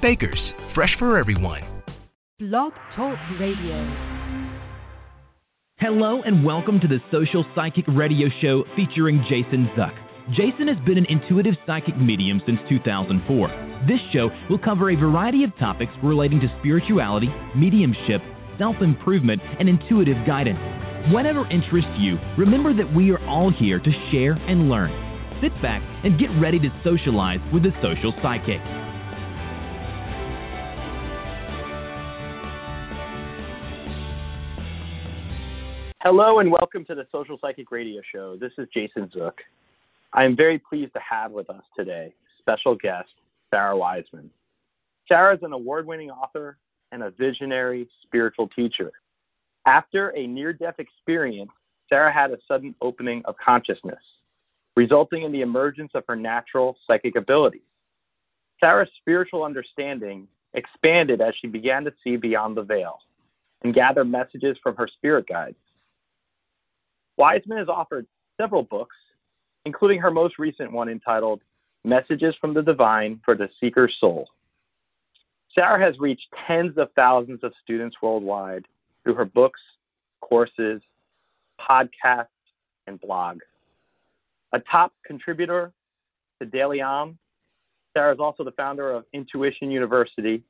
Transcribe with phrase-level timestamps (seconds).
[0.00, 1.62] Baker's, fresh for everyone.
[2.38, 4.16] Blog Talk Radio.
[5.78, 9.94] Hello and welcome to the Social Psychic Radio Show featuring Jason Zuk.
[10.34, 13.84] Jason has been an intuitive psychic medium since 2004.
[13.86, 18.20] This show will cover a variety of topics relating to spirituality, mediumship,
[18.58, 20.58] self improvement, and intuitive guidance.
[21.12, 24.90] Whatever interests you, remember that we are all here to share and learn.
[25.40, 28.60] Sit back and get ready to socialize with the social psychic.
[36.08, 38.36] Hello and welcome to the Social Psychic Radio Show.
[38.36, 39.32] This is Jason Zuk.
[40.12, 43.08] I am very pleased to have with us today special guest
[43.50, 44.30] Sara Wiseman.
[45.08, 46.58] Sara is an award winning author
[46.92, 48.92] and a visionary spiritual teacher.
[49.66, 51.50] After a near death experience,
[51.88, 53.98] Sara had a sudden opening of consciousness,
[54.76, 57.62] resulting in the emergence of her natural psychic abilities.
[58.60, 63.00] Sara's spiritual understanding expanded as she began to see beyond the veil
[63.64, 65.56] and gather messages from her spirit guides.
[67.16, 68.96] Wiseman has authored several books,
[69.64, 71.40] including her most recent one entitled
[71.84, 74.28] Messages from the Divine for the Seeker's Soul.
[75.54, 78.66] Sara has reached tens of thousands of students worldwide
[79.02, 79.60] through her books,
[80.20, 80.82] courses,
[81.60, 82.26] podcasts,
[82.86, 83.38] and blog.
[84.52, 85.72] A top contributor
[86.40, 87.18] to Daily Om,
[87.94, 90.42] Sara is also the founder of Intuition University,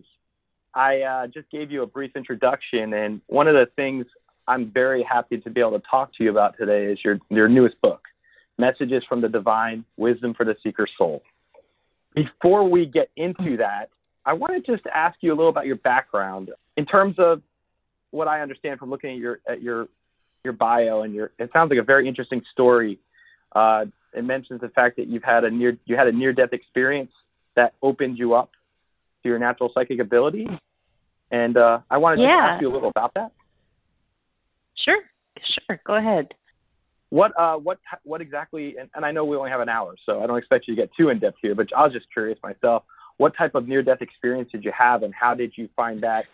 [0.74, 4.06] I uh, just gave you a brief introduction, and one of the things
[4.50, 7.48] I'm very happy to be able to talk to you about today is your, your
[7.48, 8.02] newest book,
[8.58, 11.22] Messages from the Divine Wisdom for the Seeker's Soul.
[12.16, 13.90] Before we get into that,
[14.26, 17.44] I want to just ask you a little about your background in terms of
[18.10, 19.88] what I understand from looking at your at your
[20.44, 21.30] your bio and your.
[21.38, 22.98] It sounds like a very interesting story.
[23.56, 26.54] Uh, it mentions the fact that you've had a near you had a near death
[26.54, 27.12] experience
[27.56, 28.50] that opened you up
[29.22, 30.48] to your natural psychic ability,
[31.30, 32.36] and uh, I wanted Yeah.
[32.36, 33.32] to ask you a little about that.
[34.84, 35.00] Sure,
[35.68, 35.82] sure.
[35.86, 36.34] Go ahead.
[37.10, 38.76] What uh what what exactly?
[38.80, 40.82] And, and I know we only have an hour, so I don't expect you to
[40.82, 41.56] get too in depth here.
[41.56, 42.84] But I was just curious myself.
[43.18, 46.26] What type of near death experience did you have, and how did you find that?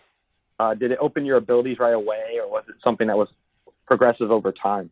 [0.58, 3.28] Uh, did it open your abilities right away, or was it something that was
[3.86, 4.90] progressive over time?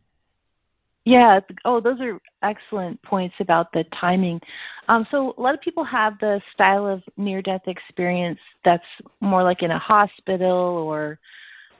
[1.05, 1.39] Yeah.
[1.65, 4.41] Oh, those are excellent points about the timing.
[4.87, 8.83] Um, so a lot of people have the style of near-death experience that's
[9.21, 11.19] more like in a hospital or,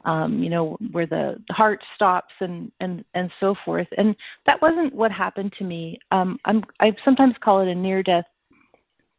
[0.06, 3.88] um, you know, where the heart stops and and and so forth.
[3.98, 6.00] And that wasn't what happened to me.
[6.12, 8.26] Um, I'm I sometimes call it a near-death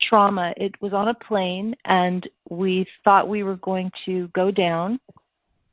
[0.09, 0.55] trauma.
[0.57, 4.99] It was on a plane, and we thought we were going to go down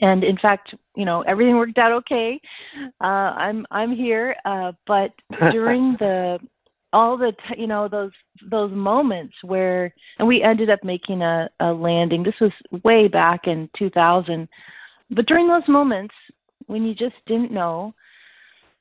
[0.02, 2.40] and in fact you know everything worked out okay
[3.02, 5.12] uh i'm i'm here uh but
[5.52, 6.38] during the
[6.94, 8.12] all the t- you know those
[8.50, 12.52] those moments where and we ended up making a a landing this was
[12.84, 14.48] way back in 2000
[15.16, 16.14] but during those moments
[16.68, 17.94] when you just didn't know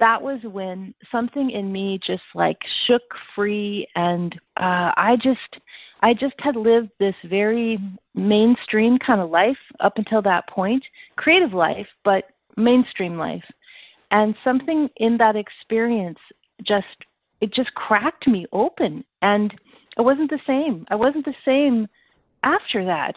[0.00, 3.02] that was when something in me just like shook
[3.34, 5.60] free and uh i just
[6.02, 7.78] I just had lived this very
[8.14, 10.84] mainstream kind of life up until that point,
[11.16, 12.24] creative life, but
[12.56, 13.44] mainstream life.
[14.10, 16.18] And something in that experience
[16.64, 16.86] just
[17.40, 19.52] it just cracked me open and
[19.98, 20.86] I wasn't the same.
[20.90, 21.88] I wasn't the same
[22.44, 23.14] after that,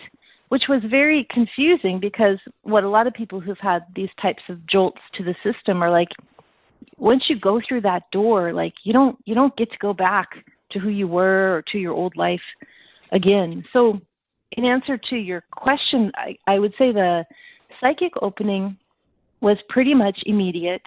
[0.55, 4.65] which was very confusing because what a lot of people who've had these types of
[4.67, 6.07] jolts to the system are like
[6.97, 10.29] once you go through that door, like you don't you don't get to go back
[10.71, 12.39] to who you were or to your old life
[13.11, 13.65] again.
[13.73, 13.99] So,
[14.53, 17.25] in answer to your question, I, I would say the
[17.81, 18.77] psychic opening
[19.41, 20.83] was pretty much immediate.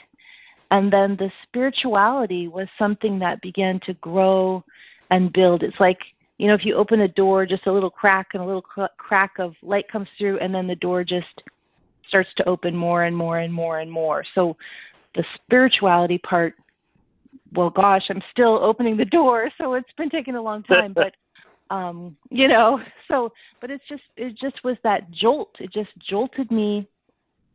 [0.70, 4.64] And then the spirituality was something that began to grow
[5.10, 5.62] and build.
[5.62, 5.98] It's like
[6.38, 8.94] you know, if you open a door, just a little crack and a little cr-
[8.96, 11.26] crack of light comes through, and then the door just
[12.08, 14.24] starts to open more and more and more and more.
[14.34, 14.56] So
[15.14, 16.54] the spirituality part,
[17.52, 21.14] well, gosh, I'm still opening the door, so it's been taking a long time, but
[21.74, 25.50] um, you know, so but it's just it just was that jolt.
[25.58, 26.88] It just jolted me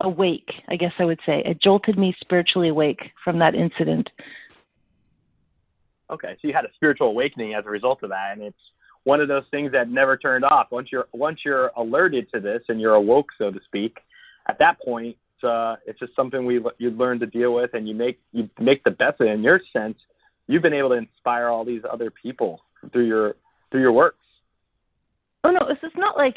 [0.01, 1.41] awake, I guess I would say.
[1.45, 4.09] It jolted me spiritually awake from that incident.
[6.11, 8.57] Okay, so you had a spiritual awakening as a result of that, and it's
[9.03, 10.67] one of those things that never turned off.
[10.71, 13.97] Once you're once you're alerted to this and you're awoke, so to speak,
[14.47, 17.95] at that point, uh, it's just something we you learn to deal with, and you
[17.95, 19.31] make you make the best of it.
[19.31, 19.97] In your sense,
[20.47, 22.61] you've been able to inspire all these other people
[22.91, 23.35] through your
[23.71, 24.17] through your works.
[25.43, 26.35] Oh no, it's just not like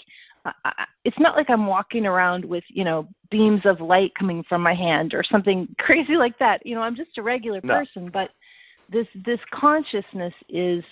[1.04, 4.74] it's not like I'm walking around with you know beams of light coming from my
[4.74, 6.64] hand or something crazy like that.
[6.64, 7.74] You know, I'm just a regular no.
[7.74, 8.30] person, but
[8.90, 10.84] this this consciousness is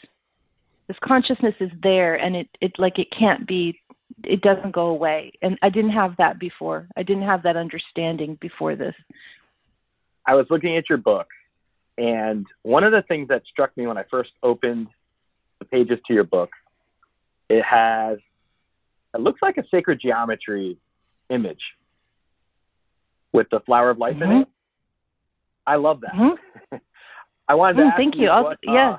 [0.89, 3.79] this consciousness is there, and it it like it can't be
[4.23, 5.33] it doesn't go away.
[5.43, 6.89] And I didn't have that before.
[6.97, 8.95] I didn't have that understanding before this.
[10.27, 11.27] I was looking at your book,
[11.99, 14.89] and one of the things that struck me when I first opened
[15.59, 16.51] the pages to your book,
[17.49, 18.19] it has
[19.15, 20.77] it looks like a sacred geometry
[21.31, 21.63] image
[23.33, 24.31] with the flower of life mm-hmm.
[24.31, 24.49] in it.
[25.67, 26.13] I love that.
[26.13, 26.77] Mm-hmm.
[27.49, 28.29] I wanted to mm, ask thank you, you.
[28.29, 28.93] what, yeah.
[28.93, 28.99] Uh,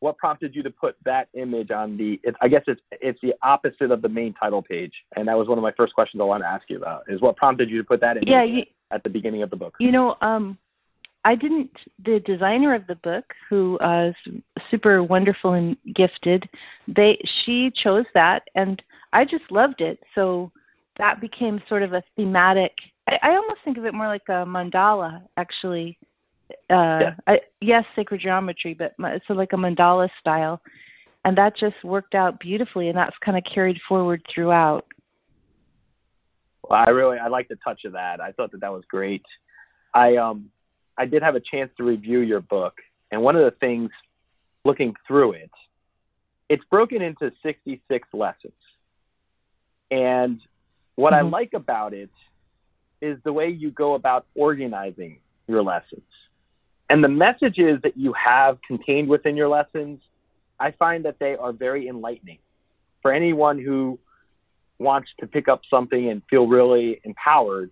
[0.00, 2.18] what prompted you to put that image on the?
[2.22, 5.46] It, I guess it's it's the opposite of the main title page, and that was
[5.46, 7.04] one of my first questions I wanted to ask you about.
[7.08, 9.56] Is what prompted you to put that image yeah, you, at the beginning of the
[9.56, 9.74] book?
[9.78, 10.56] You know, um,
[11.24, 11.70] I didn't.
[12.02, 14.34] The designer of the book, who uh, is
[14.70, 16.48] super wonderful and gifted,
[16.88, 18.82] they she chose that, and
[19.12, 19.98] I just loved it.
[20.14, 20.50] So
[20.96, 22.72] that became sort of a thematic.
[23.06, 25.98] I, I almost think of it more like a mandala, actually.
[26.68, 27.14] Uh, yeah.
[27.26, 30.60] I, yes, sacred geometry, but it's like a mandala style,
[31.24, 34.86] and that just worked out beautifully, and that's kind of carried forward throughout.
[36.62, 38.20] Well, I really I like the touch of that.
[38.20, 39.24] I thought that that was great.
[39.94, 40.50] I um
[40.96, 42.74] I did have a chance to review your book,
[43.10, 43.90] and one of the things
[44.64, 45.50] looking through it,
[46.48, 48.52] it's broken into 66 lessons.
[49.90, 50.40] And
[50.96, 51.26] what mm-hmm.
[51.26, 52.10] I like about it
[53.00, 56.02] is the way you go about organizing your lessons.
[56.90, 60.00] And the messages that you have contained within your lessons,
[60.58, 62.38] I find that they are very enlightening.
[63.00, 63.98] For anyone who
[64.80, 67.70] wants to pick up something and feel really empowered,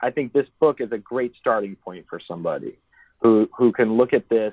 [0.00, 2.76] I think this book is a great starting point for somebody
[3.22, 4.52] who who can look at this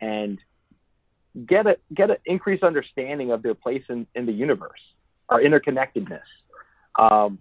[0.00, 0.38] and
[1.46, 4.80] get a get an increased understanding of their place in, in the universe,
[5.30, 6.20] our interconnectedness.
[6.98, 7.38] Um,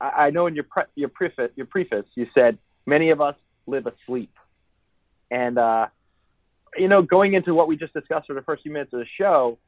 [0.00, 3.36] I, I, know in your pre, your preface your preface you said many of us
[3.66, 4.32] live asleep,
[5.30, 5.86] and uh,
[6.76, 9.06] you know going into what we just discussed for the first few minutes of the
[9.18, 9.58] show,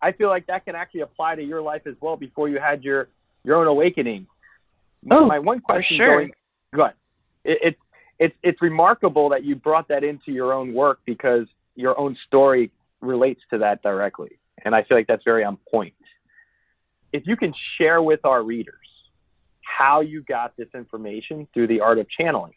[0.00, 2.82] I feel like that can actually apply to your life as well before you had
[2.82, 3.08] your
[3.44, 4.26] your own awakening.
[5.10, 6.20] Oh, my one question sure.
[6.20, 6.32] going,
[6.74, 6.92] good.
[7.44, 7.78] It, it,
[8.18, 12.70] it's it's remarkable that you brought that into your own work because your own story
[13.00, 15.94] relates to that directly, and I feel like that's very on point
[17.12, 18.74] if you can share with our readers
[19.60, 22.54] how you got this information through the art of channeling,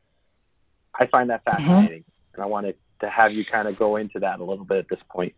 [0.98, 1.68] I find that mm-hmm.
[1.68, 2.00] fascinating.
[2.02, 2.12] Mm-hmm.
[2.36, 4.90] And I wanted to have you kind of go into that a little bit at
[4.90, 5.34] this point.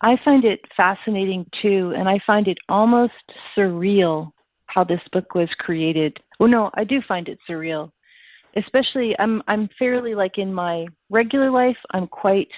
[0.00, 3.12] I find it fascinating too, and I find it almost
[3.56, 4.32] surreal
[4.66, 6.18] how this book was created.
[6.40, 7.92] Well, no, I do find it surreal.
[8.56, 12.50] Especially, I'm I'm fairly like in my regular life, I'm quite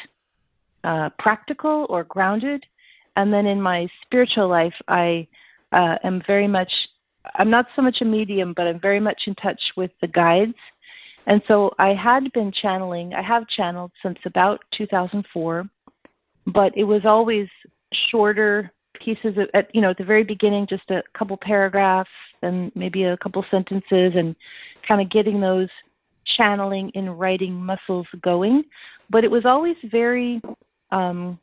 [0.83, 2.65] uh, practical or grounded,
[3.17, 5.29] and then in my spiritual life, I
[5.73, 6.73] uh, am very much
[7.37, 10.55] I'm not so much a medium, but I'm very much in touch with the guides.
[11.27, 15.65] And so I had been channeling, I have channeled since about 2004,
[16.47, 17.49] but it was always
[18.11, 18.71] shorter
[19.03, 22.11] pieces of, at, you know, at the very beginning, just a couple paragraphs
[22.43, 24.37] and maybe a couple sentences and
[24.87, 25.69] kind of getting those
[26.37, 28.63] channeling in writing muscles going.
[29.11, 30.41] But it was always very
[30.91, 31.39] um,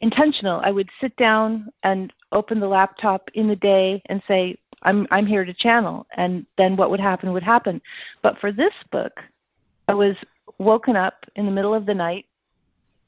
[0.00, 0.60] intentional.
[0.64, 5.26] I would sit down and open the laptop in the day and say, I'm I'm
[5.26, 7.80] here to channel and then what would happen would happen.
[8.22, 9.12] But for this book,
[9.88, 10.14] I was
[10.58, 12.26] woken up in the middle of the night,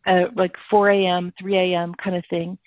[0.06, 1.94] uh, like 4 a.m., 3 a.m.
[2.02, 2.58] kind of thing.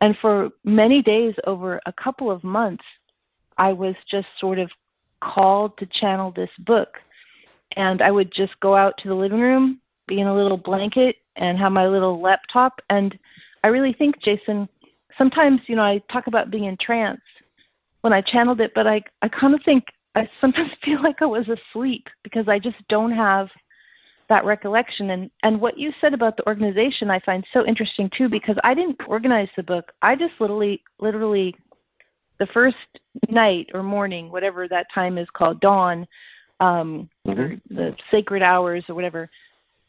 [0.00, 2.84] And for many days over a couple of months,
[3.58, 4.70] I was just sort of
[5.22, 6.88] called to channel this book.
[7.76, 11.16] And I would just go out to the living room, be in a little blanket,
[11.36, 12.80] and have my little laptop.
[12.90, 13.16] And
[13.64, 14.68] I really think, Jason,
[15.16, 17.20] sometimes you know I talk about being in trance
[18.02, 21.26] when I channeled it, but I I kind of think I sometimes feel like I
[21.26, 23.48] was asleep because I just don't have
[24.28, 28.28] that recollection and and what you said about the organization I find so interesting too
[28.28, 29.92] because I didn't organize the book.
[30.02, 31.54] I just literally literally
[32.38, 32.76] the first
[33.28, 36.06] night or morning, whatever that time is called, dawn,
[36.60, 37.74] um, mm-hmm.
[37.74, 39.30] the sacred hours or whatever.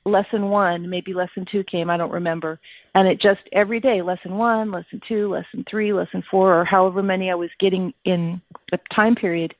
[0.06, 2.60] Lesson one, maybe lesson two came, I don't remember.
[2.94, 7.02] And it just every day, lesson one, lesson two, lesson three, lesson four, or however
[7.02, 8.42] many I was getting in
[8.72, 9.54] the time period,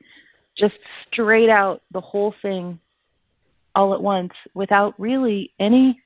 [0.56, 0.74] just
[1.10, 2.78] straight out the whole thing
[3.74, 6.00] all at once without really any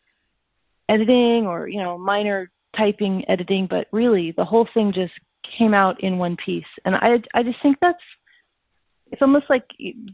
[0.89, 5.13] editing or you know minor typing editing but really the whole thing just
[5.59, 7.99] came out in one piece and i i just think that's
[9.11, 9.65] it's almost like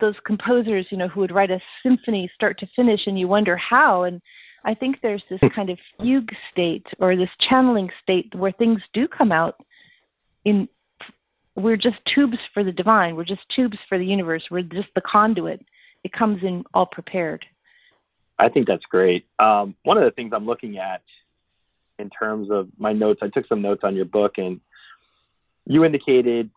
[0.01, 3.57] those composers you know who would write a symphony start to finish and you wonder
[3.57, 4.21] how and
[4.65, 9.09] i think there's this kind of fugue state or this channeling state where things do
[9.09, 9.57] come out
[10.45, 10.69] in
[11.57, 15.01] we're just tubes for the divine we're just tubes for the universe we're just the
[15.01, 15.61] conduit
[16.05, 17.45] it comes in all prepared.
[18.39, 19.27] I think that's great.
[19.39, 21.03] Um, one of the things I'm looking at
[21.99, 24.61] in terms of my notes, I took some notes on your book, and
[25.67, 26.51] you indicated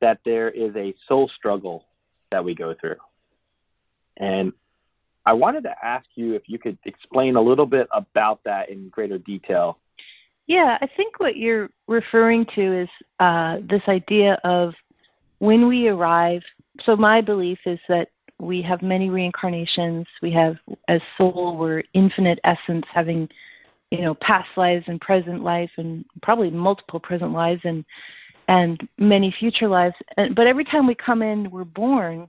[0.00, 1.84] that there is a soul struggle
[2.30, 2.96] that we go through.
[4.18, 4.52] And
[5.26, 8.88] I wanted to ask you if you could explain a little bit about that in
[8.88, 9.78] greater detail.
[10.46, 12.88] Yeah, I think what you're referring to is
[13.20, 14.72] uh, this idea of
[15.38, 16.40] when we arrive.
[16.86, 18.08] So, my belief is that
[18.40, 20.06] we have many reincarnations.
[20.22, 20.56] We have,
[20.88, 23.28] as soul, we're infinite essence, having,
[23.90, 27.84] you know, past lives and present life, and probably multiple present lives, and
[28.48, 29.94] and many future lives.
[30.16, 32.28] But every time we come in, we're born.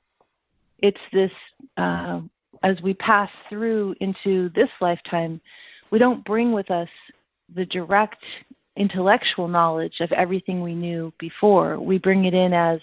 [0.80, 1.32] It's this
[1.78, 2.22] uh,
[2.64, 5.40] as we pass through into this lifetime,
[5.92, 6.90] we don't bring with us
[7.56, 8.24] the direct
[8.78, 11.80] intellectual knowledge of everything we knew before.
[11.80, 12.80] We bring it in as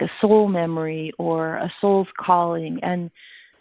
[0.00, 2.78] a soul memory or a soul's calling.
[2.82, 3.10] And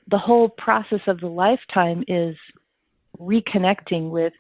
[0.09, 2.35] the whole process of the lifetime is
[3.19, 4.33] reconnecting with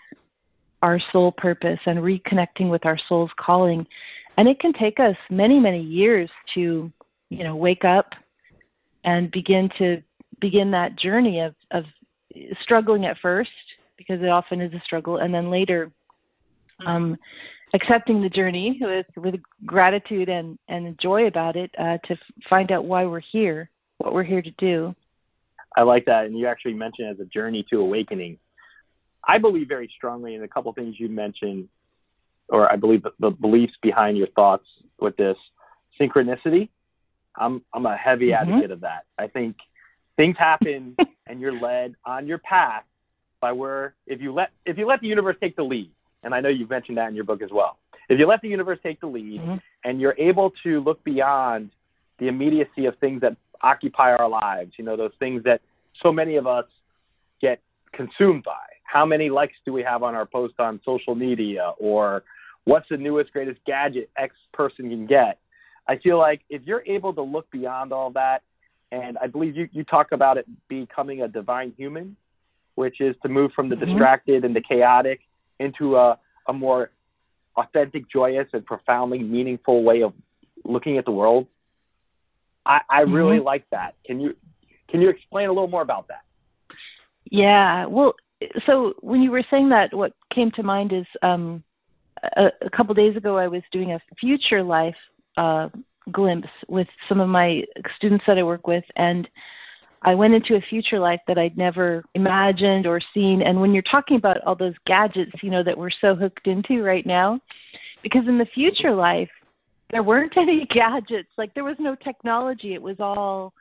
[0.81, 3.87] our soul purpose and reconnecting with our soul's calling.
[4.37, 6.91] And it can take us many, many years to,
[7.29, 8.13] you know, wake up
[9.03, 10.01] and begin to
[10.39, 11.83] begin that journey of, of
[12.61, 13.51] struggling at first,
[13.97, 15.91] because it often is a struggle, and then later
[16.85, 17.15] um,
[17.73, 19.35] accepting the journey with with
[19.65, 22.17] gratitude and and joy about it uh, to
[22.49, 24.95] find out why we're here, what we're here to do.
[25.77, 28.37] I like that, and you actually mentioned as a journey to awakening.
[29.27, 31.69] I believe very strongly in a couple of things you mentioned,
[32.49, 34.65] or I believe the, the beliefs behind your thoughts
[34.99, 35.37] with this
[35.99, 36.69] synchronicity.
[37.35, 38.49] I'm I'm a heavy mm-hmm.
[38.49, 39.05] advocate of that.
[39.17, 39.55] I think
[40.17, 40.95] things happen
[41.27, 42.83] and you're led on your path
[43.41, 45.91] by where if you let if you let the universe take the lead
[46.23, 47.77] and I know you've mentioned that in your book as well.
[48.09, 49.55] If you let the universe take the lead mm-hmm.
[49.83, 51.71] and you're able to look beyond
[52.19, 55.61] the immediacy of things that occupy our lives, you know, those things that
[56.01, 56.65] so many of us
[57.41, 57.61] get
[57.93, 58.65] consumed by.
[58.83, 62.23] How many likes do we have on our post on social media or
[62.65, 65.39] what's the newest, greatest gadget X person can get?
[65.87, 68.41] I feel like if you're able to look beyond all that,
[68.91, 72.15] and I believe you, you talk about it becoming a divine human,
[72.75, 73.91] which is to move from the mm-hmm.
[73.91, 75.21] distracted and the chaotic
[75.59, 76.17] into a,
[76.47, 76.91] a more
[77.57, 80.13] authentic, joyous, and profoundly meaningful way of
[80.63, 81.47] looking at the world.
[82.65, 83.45] I, I really mm-hmm.
[83.45, 83.95] like that.
[84.05, 84.35] Can you
[84.89, 86.21] can you explain a little more about that?
[87.29, 87.87] Yeah.
[87.87, 88.13] Well,
[88.65, 91.63] so when you were saying that, what came to mind is um,
[92.35, 94.95] a, a couple days ago I was doing a future life
[95.37, 95.69] uh,
[96.11, 97.63] glimpse with some of my
[97.97, 99.27] students that I work with, and
[100.05, 103.41] I went into a future life that I'd never imagined or seen.
[103.41, 106.83] And when you're talking about all those gadgets, you know, that we're so hooked into
[106.83, 107.39] right now,
[108.01, 109.29] because in the future life,
[109.91, 111.29] there weren't any gadgets.
[111.37, 112.73] Like there was no technology.
[112.73, 113.53] It was all,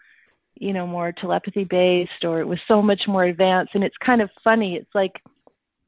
[0.57, 3.75] you know, more telepathy based or it was so much more advanced.
[3.75, 4.75] And it's kind of funny.
[4.75, 5.13] It's like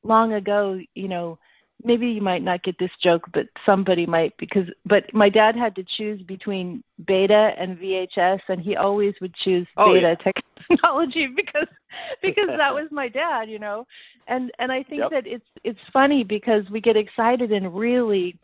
[0.04, 1.38] long ago, you know,
[1.84, 5.74] maybe you might not get this joke, but somebody might because but my dad had
[5.76, 10.32] to choose between beta and VHS and he always would choose oh, beta yeah.
[10.68, 11.68] technology because
[12.22, 13.86] because that was my dad, you know.
[14.26, 15.10] And and I think yep.
[15.10, 18.36] that it's it's funny because we get excited and really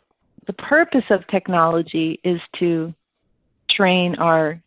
[0.46, 2.94] the purpose of technology is to
[3.70, 4.60] train our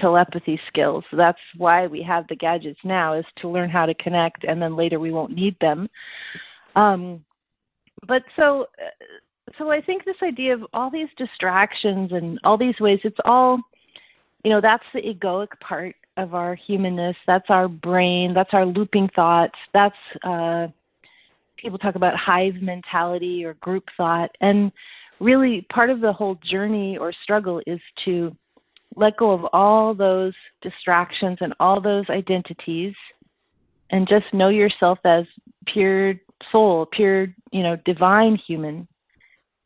[0.00, 1.04] telepathy skills.
[1.10, 4.60] So that's why we have the gadgets now is to learn how to connect and
[4.60, 5.88] then later we won't need them.
[6.76, 7.24] Um,
[8.06, 9.04] but so uh,
[9.58, 13.58] so I think this idea of all these distractions and all these ways, it's all,
[14.42, 17.16] you know, that's the egoic part of our humanness.
[17.26, 18.34] That's our brain.
[18.34, 19.58] That's our looping thoughts.
[19.72, 20.68] That's uh,
[21.56, 24.72] people talk about hive mentality or group thought, and
[25.20, 28.34] really part of the whole journey or struggle is to
[28.96, 32.94] let go of all those distractions and all those identities
[33.90, 35.24] and just know yourself as
[35.66, 36.14] pure
[36.50, 38.86] soul, pure, you know, divine human.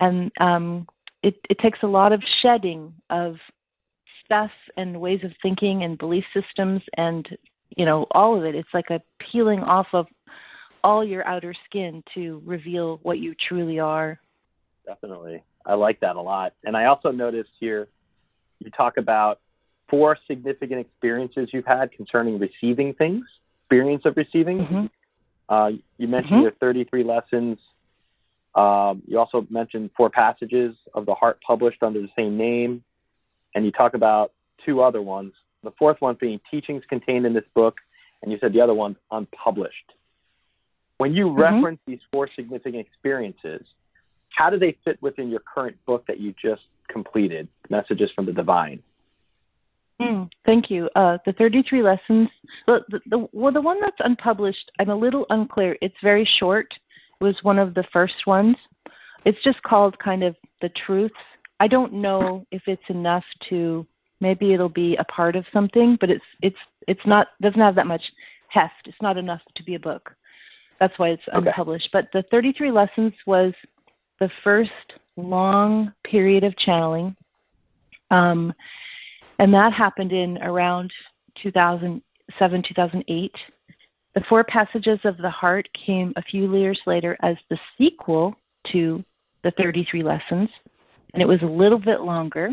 [0.01, 0.87] And um,
[1.23, 3.37] it, it takes a lot of shedding of
[4.25, 7.27] stuff and ways of thinking and belief systems and
[7.77, 8.55] you know all of it.
[8.55, 10.07] It's like a peeling off of
[10.85, 14.19] all your outer skin to reveal what you truly are.
[14.87, 15.43] Definitely.
[15.67, 16.55] I like that a lot.
[16.65, 17.89] And I also noticed here
[18.59, 19.41] you talk about
[19.91, 23.25] four significant experiences you've had concerning receiving things,
[23.63, 24.59] experience of receiving.
[24.59, 24.87] Mm-hmm.
[25.49, 26.43] Uh, you mentioned Mhm.
[26.43, 27.59] your 33 lessons.
[28.55, 32.83] Um, you also mentioned four passages of the heart published under the same name.
[33.55, 34.33] And you talk about
[34.65, 35.33] two other ones.
[35.63, 37.79] The fourth one being teachings contained in this book,
[38.23, 39.93] and you said the other one's unpublished.
[40.99, 41.39] When you Mhm.
[41.39, 43.67] reference these four significant experiences,
[44.31, 48.33] how do they fit within your current book that you just completed, Messages from the
[48.33, 48.83] Divine?
[50.01, 50.89] Mm, thank you.
[50.95, 52.29] Uh, the 33 lessons,
[52.67, 55.77] the, the, the, well, the one that's unpublished, I'm a little unclear.
[55.83, 56.67] It's very short.
[57.21, 58.57] It was one of the first ones.
[59.25, 61.15] It's just called kind of the truths.
[61.61, 63.85] I don't know if it's enough to
[64.21, 67.87] maybe it'll be a part of something, but it's it's it's not doesn't have that
[67.87, 68.03] much
[68.49, 68.87] heft.
[68.87, 70.15] It's not enough to be a book.
[70.79, 71.49] That's why it's Okay.
[71.49, 71.89] unpublished.
[71.93, 73.53] But the 33 lessons was
[74.21, 74.71] the first
[75.17, 77.17] long period of channeling.
[78.11, 78.55] Um,
[79.39, 80.93] and that happened in around
[81.43, 83.33] 2007, 2008.
[84.15, 88.35] The Four Passages of the Heart came a few years later as the sequel
[88.73, 89.05] to
[89.45, 90.49] the 33 lessons,
[91.13, 92.51] and it was a little bit longer.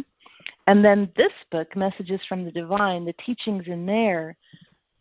[0.68, 4.36] And then this book, Messages from the Divine, the teachings in there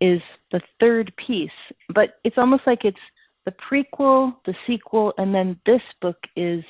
[0.00, 0.21] is
[0.53, 1.50] the third piece,
[1.95, 2.97] but it's almost like it's
[3.45, 6.64] the prequel, the sequel, and then this book is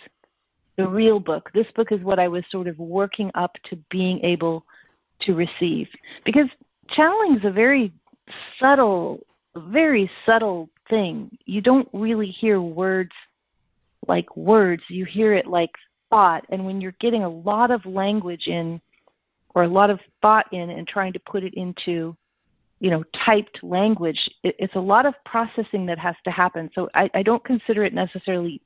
[0.76, 1.50] the real book.
[1.54, 4.64] This book is what I was sort of working up to being able
[5.22, 5.86] to receive.
[6.24, 6.46] Because
[6.90, 7.92] channeling is a very
[8.60, 9.20] subtle,
[9.56, 11.36] very subtle thing.
[11.46, 13.12] You don't really hear words
[14.06, 15.70] like words, you hear it like
[16.10, 16.44] thought.
[16.50, 18.80] And when you're getting a lot of language in,
[19.54, 22.16] or a lot of thought in, and trying to put it into
[22.80, 26.88] you know typed language it, it's a lot of processing that has to happen so
[26.94, 28.60] i, I don't consider it necessarily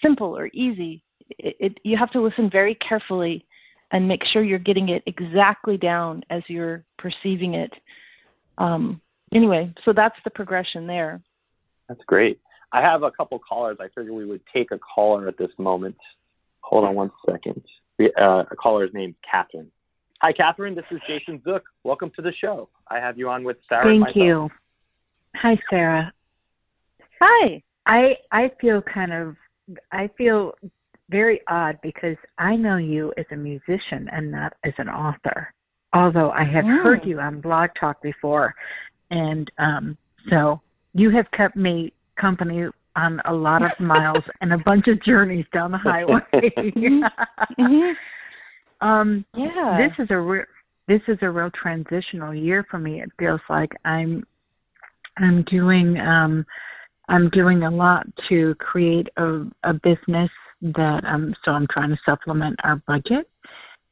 [0.00, 1.02] simple or easy
[1.38, 3.44] it, it, you have to listen very carefully
[3.92, 7.72] and make sure you're getting it exactly down as you're perceiving it
[8.58, 9.00] um,
[9.34, 11.20] anyway so that's the progression there
[11.88, 12.38] That's great.
[12.72, 13.76] I have a couple callers.
[13.80, 15.96] I figured we would take a caller at this moment.
[16.60, 17.62] Hold on one second.
[17.98, 19.70] The, uh, a caller's named Catherine.
[20.22, 20.74] Hi, Catherine.
[20.74, 21.60] This is Jason Zuk.
[21.84, 22.70] Welcome to the show.
[22.88, 23.84] I have you on with Sara.
[23.84, 24.16] Thank myself.
[24.16, 24.50] you.
[25.36, 26.12] Hi, Sara.
[27.20, 29.36] hi I I feel kind of
[29.90, 30.54] I feel
[31.12, 35.52] very odd because I know you as a musician and not as an author.
[35.92, 36.82] Although I have Mm.
[36.82, 38.54] heard you on Blog Talk before,
[39.10, 39.96] and um,
[40.30, 40.60] so
[40.94, 45.46] you have kept me company on a lot of miles and a bunch of journeys
[45.52, 46.20] down the highway.
[46.32, 47.10] Mhm.
[48.80, 50.44] um, yeah this is a real
[50.88, 53.02] this is a real transitional year for me.
[53.02, 54.24] It feels like I'm
[55.18, 56.44] I'm doing um
[57.08, 60.30] I'm doing a lot to create a a business
[60.62, 63.28] that um so I'm trying to supplement our budget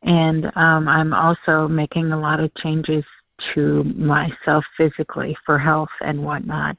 [0.02, 3.04] and um I'm also making a lot of changes
[3.54, 6.76] to myself physically for health and whatnot.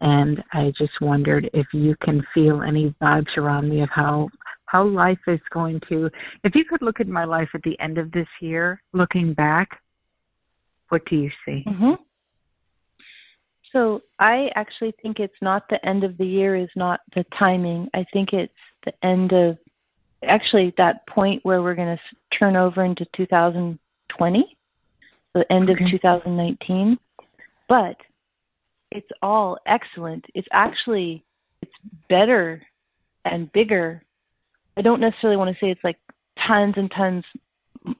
[0.00, 4.28] And I just wondered if you can feel any vibes around me of how
[4.66, 6.10] how life is going to
[6.44, 9.80] if you could look at my life at the end of this year, looking back,
[10.88, 11.64] what do you see?
[11.66, 11.94] hmm
[13.72, 17.88] So I actually think it's not the end of the year is not the timing.
[17.94, 18.52] I think it's
[18.84, 19.58] the end of
[20.24, 24.56] actually that point where we're going to turn over into 2020,
[25.34, 25.84] the end Okay.
[25.84, 26.98] of 2019.
[27.68, 27.96] But
[28.90, 30.24] it's all excellent.
[30.34, 31.24] It's actually
[31.62, 31.72] it's
[32.08, 32.62] better
[33.24, 34.02] and bigger.
[34.76, 35.98] I don't necessarily want to say it's like
[36.46, 37.24] tons and tons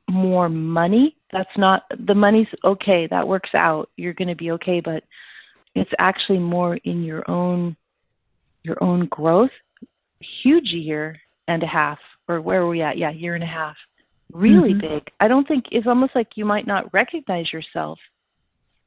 [0.09, 1.17] more money.
[1.33, 3.07] That's not the money's okay.
[3.09, 3.89] That works out.
[3.97, 5.03] You're going to be okay, but
[5.75, 7.77] it's actually more in your own
[8.63, 9.51] your own growth.
[10.43, 12.99] Huge year and a half, or where are we at?
[12.99, 13.77] Yeah, year and a half.
[14.33, 14.81] Really Mhm.
[14.81, 15.11] big.
[15.21, 17.99] I don't think it's almost like you might not recognize yourself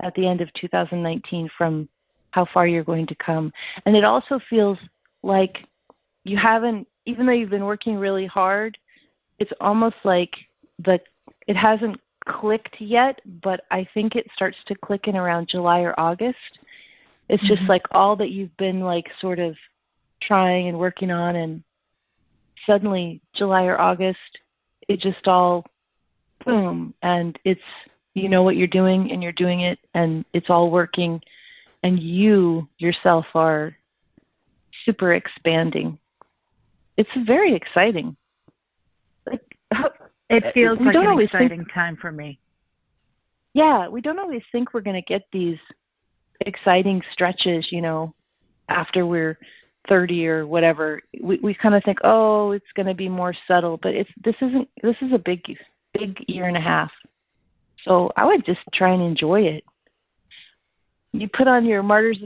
[0.01, 1.87] at the end of 2019 from
[2.31, 3.53] how far you're going to come.
[3.85, 4.77] And it also feels
[5.23, 5.65] like
[6.23, 8.77] you haven't, even though you've been working really hard,
[9.39, 10.33] it's almost like
[10.79, 10.99] the
[11.47, 15.97] it hasn't clicked yet, but I think it starts to click in around July or
[15.99, 16.59] August.
[17.29, 17.69] It's just Mhm.
[17.69, 19.57] like all that you've been like sort of
[20.21, 21.63] trying and working on and
[22.65, 24.17] suddenly July or August
[24.87, 25.65] it just all
[26.45, 27.61] boom and it's
[28.13, 31.19] you know what you're doing and you're doing it and it's all working
[31.83, 33.75] and you yourself are
[34.85, 35.97] super expanding.
[36.97, 38.15] It's very exciting.
[39.25, 39.41] Like
[40.29, 42.39] it uh, feels like an exciting think, time for me.
[43.53, 45.57] Yeah, we don't always think we're going to get these
[46.41, 48.13] exciting stretches, you know,
[48.69, 49.37] after we're
[49.87, 51.01] 30 or whatever.
[51.21, 54.35] We we kind of think, "Oh, it's going to be more subtle," but it's this
[54.41, 55.41] isn't this is a big
[55.93, 56.91] big year and a half.
[57.83, 59.63] So, I would just try and enjoy it
[61.19, 62.19] you put on your martyrs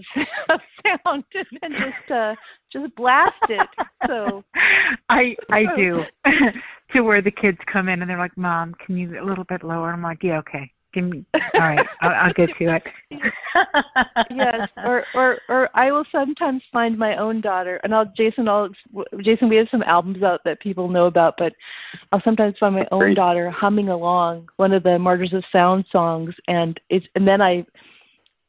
[0.49, 1.23] of sound
[1.61, 2.35] and just uh
[2.71, 3.67] just blast it
[4.07, 4.43] so
[5.09, 6.01] i i do
[6.93, 9.63] to where the kids come in and they're like mom can you a little bit
[9.63, 12.83] lower i'm like yeah okay give me all right i'll, I'll get to it.
[14.31, 18.69] Yes or or or i will sometimes find my own daughter and i'll jason i'll
[19.23, 21.53] jason we have some albums out that people know about but
[22.11, 26.33] i'll sometimes find my own daughter humming along one of the martyrs of sound songs
[26.47, 27.65] and it's and then i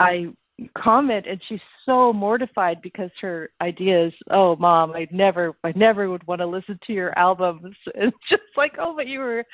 [0.00, 0.28] I
[0.76, 6.08] comment and she's so mortified because her idea is oh mom i never i never
[6.08, 7.76] would want to listen to your albums.
[7.94, 9.44] It's just like oh but you were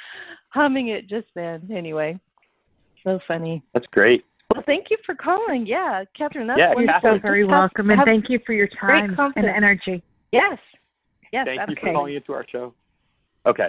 [0.49, 1.68] humming it just then.
[1.72, 2.18] Anyway
[3.06, 3.62] so funny.
[3.72, 4.24] That's great.
[4.54, 5.66] Well thank you for calling.
[5.66, 7.16] Yeah catherine that's yeah, wonderful.
[7.16, 10.02] so very welcome and thank you for your time and energy.
[10.32, 10.58] Yes.
[11.32, 11.74] Yes thank absolutely.
[11.88, 12.74] you for calling into our show.
[13.46, 13.68] Okay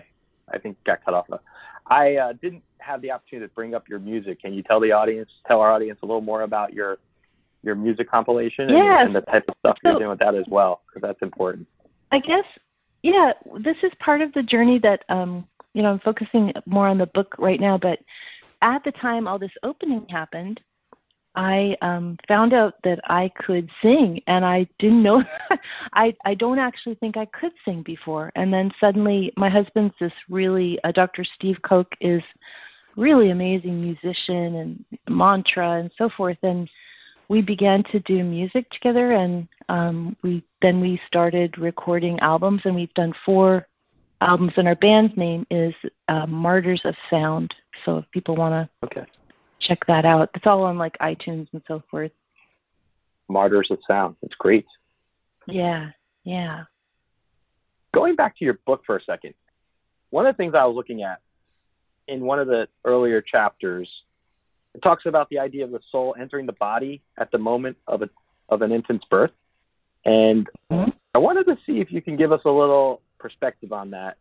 [0.53, 1.27] i think got cut off.
[1.89, 4.41] I uh, didn't have the opportunity to bring up your music.
[4.41, 6.97] Can you tell the audience tell our audience a little more about your
[7.63, 8.99] your music compilation yes.
[9.01, 11.21] and, and the type of stuff so, you're doing with that as well, because that's
[11.21, 11.67] important.
[12.11, 12.45] I guess,
[13.03, 16.97] yeah, this is part of the journey that, um, you know, I'm focusing more on
[16.97, 17.99] the book right now, but
[18.61, 20.59] at the time all this opening happened,
[21.37, 25.23] I um found out that I could sing and I didn't know
[25.93, 30.11] I I don't actually think I could sing before and then suddenly my husband's this
[30.29, 31.23] really uh, Dr.
[31.35, 32.23] Steve Koch is
[32.97, 36.67] really amazing musician and mantra and so forth and
[37.29, 42.73] we began to do music together and um we then we started recording albums and
[42.73, 43.67] we've done four
[44.21, 45.73] albums and our band's name is
[46.07, 47.53] uh, martyrs of sound
[47.85, 49.07] so if people want to okay.
[49.61, 52.11] check that out it's all on like itunes and so forth.
[53.29, 54.15] Martyrs of sound.
[54.21, 54.65] It's great.
[55.47, 55.89] Yeah
[56.23, 56.63] yeah.
[57.93, 59.33] Going back to your book for a second
[60.09, 61.19] one of the things i was looking at
[62.07, 63.89] in one of the earlier chapters
[64.77, 68.03] it talks about the idea of the soul entering the body at the moment of
[68.03, 68.09] a
[68.49, 69.31] of an infant's birth,
[70.05, 70.91] and mm-hmm.
[71.15, 74.17] I wanted to see if you can give us a little perspective on that,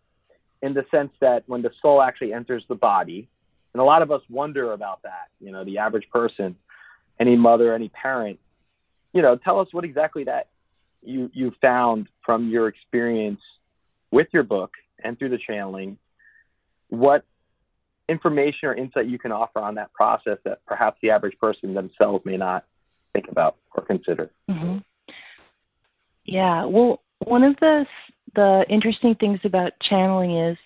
[0.63, 3.29] in the sense that when the soul actually enters the body,
[3.77, 5.29] and a lot of us wonder about that.
[5.39, 6.57] You know, the average person,
[7.21, 8.39] any mother, any parent,
[9.13, 10.49] you know, tell us what exactly that
[11.03, 13.41] you you found from your experience
[14.11, 14.71] with your book
[15.05, 15.99] and through the channeling.
[16.89, 17.27] What
[18.09, 22.25] information or insight you can offer on that process that perhaps the average person themselves
[22.25, 22.65] may not
[23.13, 24.31] think about or consider.
[24.51, 24.79] Mm-hmm.
[26.25, 27.85] Yeah, well, one of the
[28.35, 30.57] the interesting things about channeling is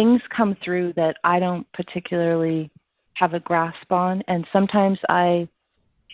[0.00, 2.70] things come through that I don't particularly
[3.12, 5.46] have a grasp on, and sometimes I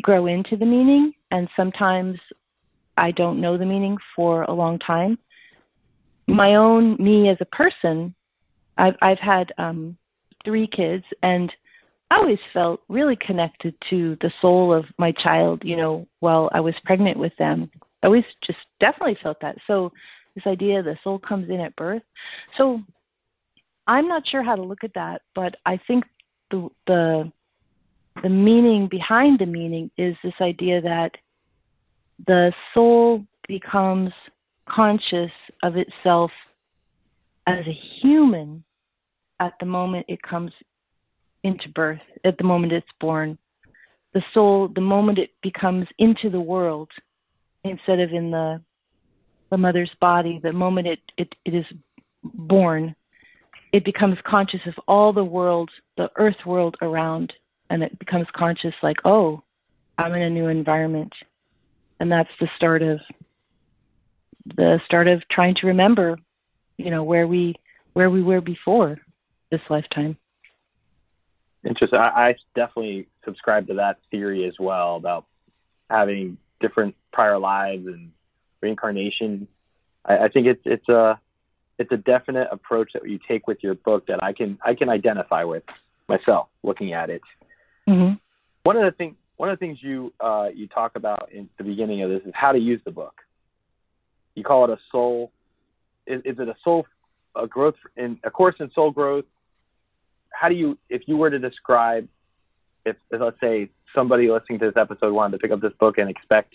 [0.03, 2.19] grow into the meaning, and sometimes
[2.97, 5.17] I don't know the meaning for a long time.
[6.27, 8.13] My own me as a person,
[8.77, 9.97] I've I've had um,
[10.45, 11.53] three kids and
[12.11, 16.59] I always felt really connected to the soul of my child, you know, while I
[16.59, 17.71] was pregnant with them.
[18.03, 19.57] I always just definitely felt that.
[19.69, 19.93] So
[20.35, 22.03] this idea the soul comes in at birth.
[22.59, 22.81] So
[23.87, 26.05] I'm not sure how to look at that, but I think
[26.51, 27.33] the the
[28.23, 31.13] the meaning behind the meaning is this idea that
[32.27, 34.13] the soul becomes
[34.69, 35.31] conscious
[35.63, 36.31] of itself
[37.47, 38.65] as a human
[39.39, 40.51] at the moment it comes
[41.45, 43.39] into birth, at the moment it's born.
[44.15, 46.91] The soul, the moment it becomes into the world,
[47.65, 48.61] instead of in the
[49.51, 51.65] the mother's body, the moment it, it, it is
[52.25, 52.97] born,
[53.77, 57.31] it becomes conscious of all the world, the earth world around,
[57.69, 59.43] and it becomes conscious like, oh,
[59.99, 61.13] I'm in a new environment.
[62.01, 63.01] And that's the start of
[64.57, 66.17] the start of trying to remember,
[66.79, 67.55] you know, where we
[67.93, 68.97] where we were before
[69.51, 70.17] this lifetime.
[71.63, 71.99] Interesting.
[71.99, 75.27] I, I definitely subscribe to that theory as well about
[75.91, 78.11] having different prior lives and
[78.63, 79.47] reincarnation.
[80.07, 81.21] I, I think it's it's a
[81.79, 84.89] it's a definite approach that you take with your book that I can I can
[84.89, 85.65] identify with
[86.09, 87.23] myself looking at it.
[87.89, 88.15] Mm-hmm.
[88.63, 91.65] One of the things one of the things you uh, you talk about in the
[91.65, 93.21] beginning of this is how to use the book.
[94.35, 95.33] You call it a soul.
[96.07, 96.87] Is, is it a soul
[97.35, 99.25] a growth in a course in soul growth
[100.39, 102.09] how do you, if you were to describe
[102.85, 105.99] if, if let's say somebody listening to this episode wanted to pick up this book
[105.99, 106.53] and expect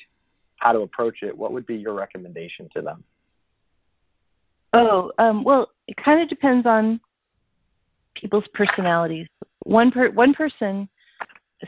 [0.58, 3.04] how to approach it, what would be your recommendation to them?
[4.74, 7.00] Oh, um, well, it kind of depends on
[8.16, 9.28] people's personalities.
[9.64, 10.88] One per one person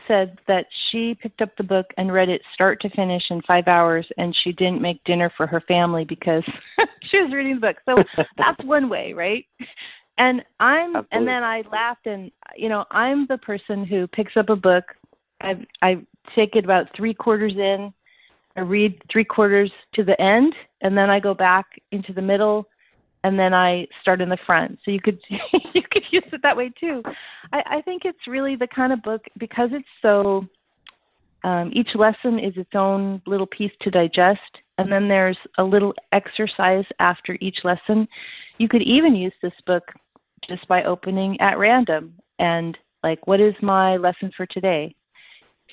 [0.08, 3.68] said that she picked up the book and read it start to finish in five
[3.68, 6.42] hours, and she didn't make dinner for her family because
[7.10, 7.76] she was reading the book.
[7.86, 9.44] So that's one way, right?
[10.18, 11.18] And I'm, Absolutely.
[11.18, 14.84] and then I laughed, and you know, I'm the person who picks up a book.
[15.40, 15.98] I I
[16.34, 17.92] take it about three quarters in.
[18.56, 22.68] I read three quarters to the end, and then I go back into the middle,
[23.24, 24.78] and then I start in the front.
[24.84, 27.02] So you could you could use it that way too.
[27.52, 30.46] I, I think it's really the kind of book because it's so.
[31.42, 34.40] Um, each lesson is its own little piece to digest,
[34.78, 38.08] and then there's a little exercise after each lesson.
[38.56, 39.82] You could even use this book
[40.48, 44.94] just by opening at random and like, what is my lesson for today?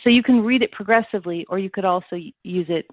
[0.04, 2.86] So you can read it progressively, or you could also use it.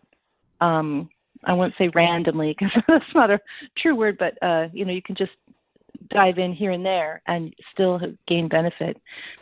[0.60, 1.10] Um,
[1.44, 3.40] I won't say randomly because that's not a
[3.76, 5.32] true word, but uh, you know, you can just
[6.10, 8.96] dive in here and there and still gain benefit.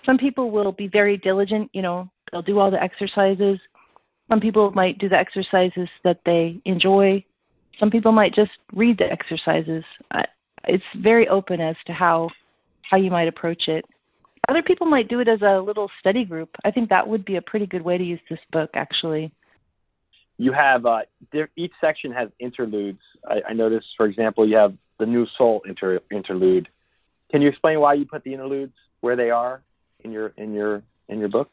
[0.04, 1.70] Some people will be very diligent.
[1.72, 3.58] You know, they'll do all the exercises.
[4.28, 7.24] Some people might do the exercises that they enjoy.
[7.78, 9.84] Some people might just read the exercises.
[10.64, 12.30] It's very open as to how
[12.90, 13.84] how you might approach it.
[14.48, 16.50] Other people might do it as a little study group.
[16.64, 19.32] I think that would be a pretty good way to use this book, actually.
[20.38, 21.00] You have uh,
[21.56, 23.00] each section has interludes.
[23.28, 26.68] I, I noticed, for example, you have the New Soul inter, interlude.
[27.30, 29.62] Can you explain why you put the interludes where they are
[30.04, 31.50] in your in your in your book?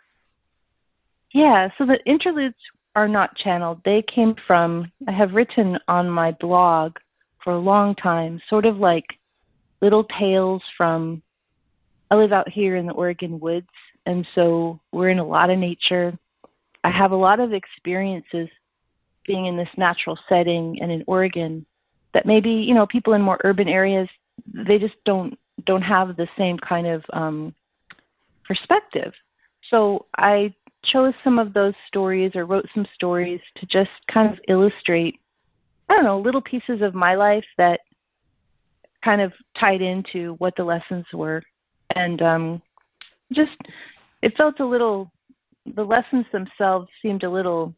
[1.34, 2.58] Yeah, so the interludes
[2.96, 3.82] are not channeled.
[3.86, 6.98] They came from I have written on my blog
[7.44, 9.06] for a long time, sort of like
[9.82, 11.22] little tales from
[12.12, 13.68] I live out here in the Oregon woods
[14.06, 16.18] and so we're in a lot of nature.
[16.84, 18.50] I have a lot of experiences
[19.26, 21.66] being in this natural setting and in Oregon
[22.14, 24.08] that maybe, you know, people in more urban areas
[24.54, 27.54] they just don't don't have the same kind of um
[28.46, 29.14] perspective.
[29.70, 30.54] So I
[30.86, 35.20] chose some of those stories or wrote some stories to just kind of illustrate
[35.90, 37.82] I don't know, little pieces of my life that
[39.04, 41.42] kind of tied into what the lessons were.
[41.96, 42.62] And um
[43.34, 43.58] just
[44.22, 45.12] it felt a little
[45.76, 47.74] the lessons themselves seemed a little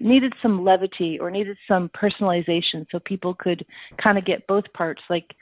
[0.00, 3.64] needed some levity or needed some personalization so people could
[4.02, 5.34] kind of get both parts like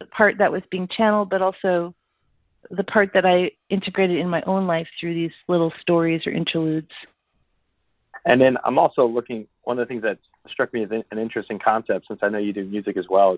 [0.00, 1.94] the part that was being channeled but also
[2.70, 6.90] the part that I integrated in my own life through these little stories or interludes.
[8.24, 9.46] And then I'm also looking.
[9.64, 12.52] One of the things that struck me as an interesting concept, since I know you
[12.52, 13.36] do music as well,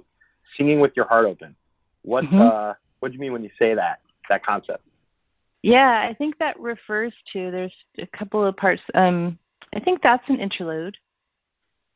[0.57, 1.57] singing with your heart open.
[2.03, 2.41] What Mhm.
[2.41, 4.85] uh, what do you mean when you say that that concept?
[5.63, 8.83] Yeah, I think that refers to there's a couple of parts.
[8.95, 9.39] Um,
[9.75, 10.97] I think that's an interlude,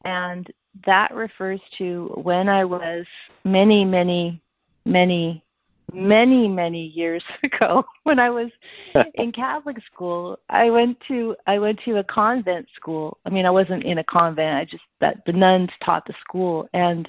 [0.05, 0.47] and
[0.87, 3.07] that refers to when I was
[3.45, 4.41] many, many,
[4.85, 5.45] many,
[5.93, 8.51] many, many years ago when I was
[9.15, 10.39] in Catholic school.
[10.49, 13.19] I went to I went to a convent school.
[13.25, 14.57] I mean, I wasn't in a convent.
[14.57, 17.09] I just that the nuns taught the school, and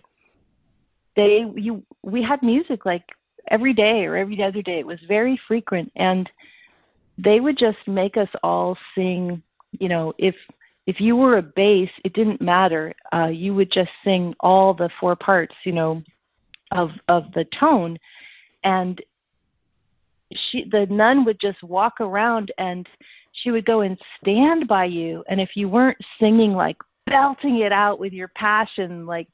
[1.15, 3.03] they you we had music like
[3.49, 4.79] every day or every other day.
[4.79, 6.29] It was very frequent, and
[7.17, 9.41] they would just make us all sing.
[9.79, 10.35] You know, if
[10.87, 12.93] if you were a bass, it didn't matter.
[13.13, 15.53] Uh, you would just sing all the four parts.
[15.65, 16.03] You know,
[16.71, 17.97] of of the tone,
[18.63, 19.01] and
[20.51, 22.87] she the nun would just walk around and
[23.43, 27.71] she would go and stand by you and if you weren't singing like belting it
[27.71, 29.29] out with your passion like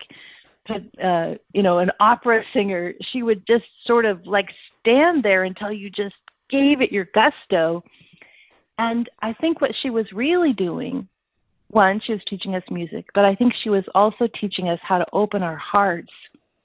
[1.03, 4.47] uh you know an opera singer she would just sort of like
[4.79, 6.15] stand there until you just
[6.49, 7.83] gave it your gusto
[8.77, 11.07] and i think what she was really doing
[11.75, 14.97] one she was teaching us music but i think she was also teaching us how
[14.97, 16.11] to open our hearts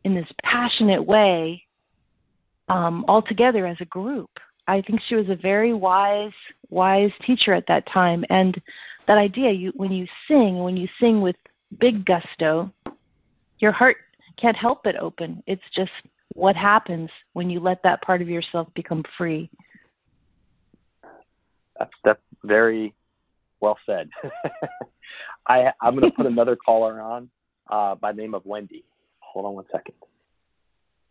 [0.05, 1.63] in this passionate way
[2.71, 4.31] um, all together as a group.
[4.67, 6.33] I think she was a very wise,
[6.71, 8.25] wise teacher at that time.
[8.31, 8.57] And
[9.07, 11.37] that idea, you when you sing, when you sing with
[11.81, 12.73] big gusto,
[13.59, 13.97] your heart
[14.41, 15.43] can't help but open.
[15.47, 15.91] It's just
[16.35, 19.51] what happens when you let that part of yourself become free.
[21.79, 22.95] That's that's very
[23.61, 24.09] well said.
[25.49, 27.31] I I'm going to put another caller on
[27.71, 28.85] uh, by the name of Wendy.
[29.21, 29.95] Hold on one second.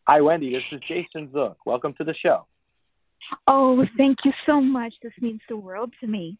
[0.07, 0.51] Hi, Wendy.
[0.51, 1.55] This is Jason Zuk.
[1.65, 2.45] Welcome to the show.
[3.47, 4.93] Oh, thank you so much.
[5.03, 6.37] This means the world to me.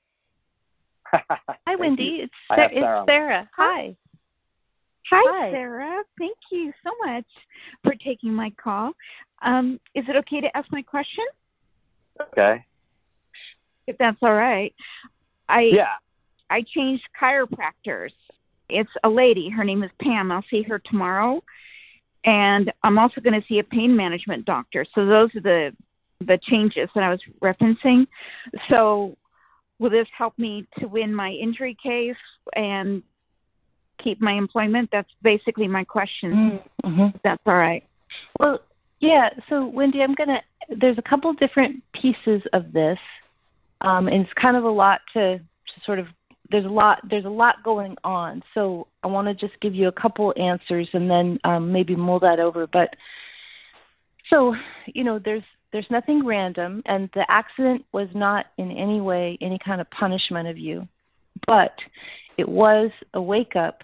[1.13, 2.21] Hi, Wendy.
[2.23, 3.49] It's I Sa- Sara it's Sara.
[3.55, 3.95] Hi.
[5.11, 5.51] Hi, Hi.
[5.51, 6.03] Sara.
[6.17, 7.25] Thank you so much
[7.83, 8.93] for taking my call.
[9.41, 11.25] Um, is it okay to ask my question?
[12.33, 12.65] okay.
[13.87, 14.73] if that's all right.
[15.49, 15.93] I Yeah.
[16.49, 18.13] I changed chiropractors.
[18.69, 19.49] It's a lady.
[19.49, 20.31] Her name is Pam.
[20.31, 21.43] I'll see her tomorrow,
[22.23, 24.85] and I'm also going to see a pain management doctor.
[24.95, 25.75] So those are the
[26.21, 28.05] the changes that I was referencing.
[28.69, 29.17] So
[29.79, 32.15] will this help me to win my injury case
[32.55, 33.01] and
[34.03, 34.89] keep my employment?
[34.91, 36.59] That's basically my question.
[36.83, 37.17] Mm-hmm.
[37.23, 37.83] That's all right.
[38.39, 38.59] Well,
[38.99, 39.29] yeah.
[39.49, 40.41] So, Wendy, I'm gonna.
[40.69, 42.99] There's a couple different pieces of this,
[43.81, 46.07] um, and it's kind of a lot to, to sort of.
[46.51, 46.99] There's a lot.
[47.07, 48.41] There's a lot going on.
[48.55, 52.19] So I want to just give you a couple answers and then um, maybe mull
[52.21, 52.65] that over.
[52.65, 52.95] But
[54.29, 54.55] so
[54.87, 59.59] you know, there's there's nothing random, and the accident was not in any way any
[59.63, 60.87] kind of punishment of you,
[61.45, 61.75] but
[62.37, 63.83] it was a wake up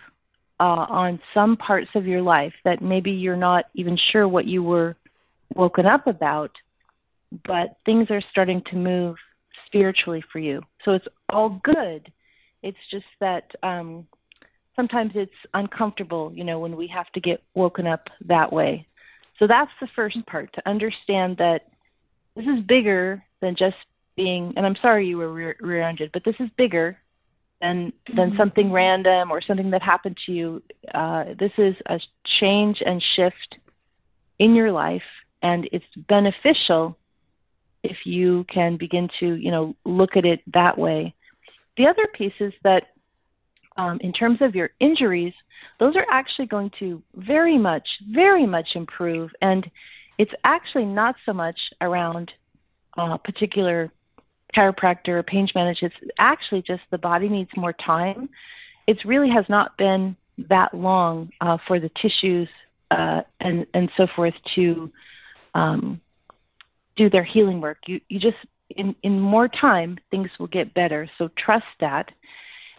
[0.60, 4.64] uh, on some parts of your life that maybe you're not even sure what you
[4.64, 4.96] were
[5.54, 6.52] woken up about,
[7.46, 9.18] but things are starting to move
[9.76, 10.62] spiritually for you.
[10.84, 12.12] So it's all good.
[12.64, 14.08] It's just that um,
[14.76, 18.88] sometimes it's uncomfortable, you know, when we have to get woken up that way.
[19.38, 21.68] So that's the first part to understand that
[22.36, 23.76] this is bigger than just
[24.16, 26.98] being, and I'm sorry you were rear- rear-ended, but this is bigger
[27.62, 28.38] than than Mhm.
[28.38, 30.64] something random or something that happened to you.
[30.94, 32.00] Uh, this is a
[32.40, 33.58] change and shift
[34.40, 35.04] in your life,
[35.42, 36.98] and it's beneficial
[37.86, 41.14] if you can begin to, you know, look at it that way.
[41.78, 42.84] The other piece is that,
[43.78, 45.34] um, in terms of your injuries,
[45.80, 49.70] those are actually going to very much, very much improve, and
[50.18, 52.32] it's actually not so much around
[52.98, 53.92] uh, particular
[54.56, 55.94] chiropractor or pain management.
[56.02, 58.30] It's actually just the body needs more time.
[58.88, 60.16] It really has not been
[60.50, 62.48] that long uh, for the tissues
[62.92, 64.92] uh, and and so forth to
[65.54, 66.00] um,
[66.96, 67.78] do their healing work.
[67.88, 68.38] You you just
[68.72, 71.10] in in more time things will get better.
[71.18, 72.10] So trust that.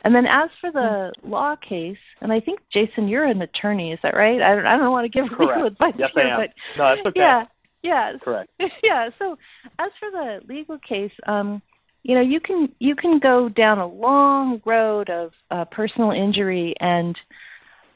[0.04, 3.98] And then as for the law case, and I think Jason, you're an attorney, is
[4.02, 4.40] that right?
[4.40, 5.40] I don't I don't want to give Correct.
[5.40, 6.40] legal advice Yes, here, I am.
[6.40, 7.20] but No, that's okay.
[7.20, 7.44] yeah,
[7.82, 8.12] yeah.
[8.22, 8.50] Correct.
[8.82, 9.08] yeah.
[9.18, 9.36] So
[9.78, 11.60] as for the legal case, um,
[12.04, 16.74] you know, you can you can go down a long road of uh, personal injury
[16.80, 17.18] and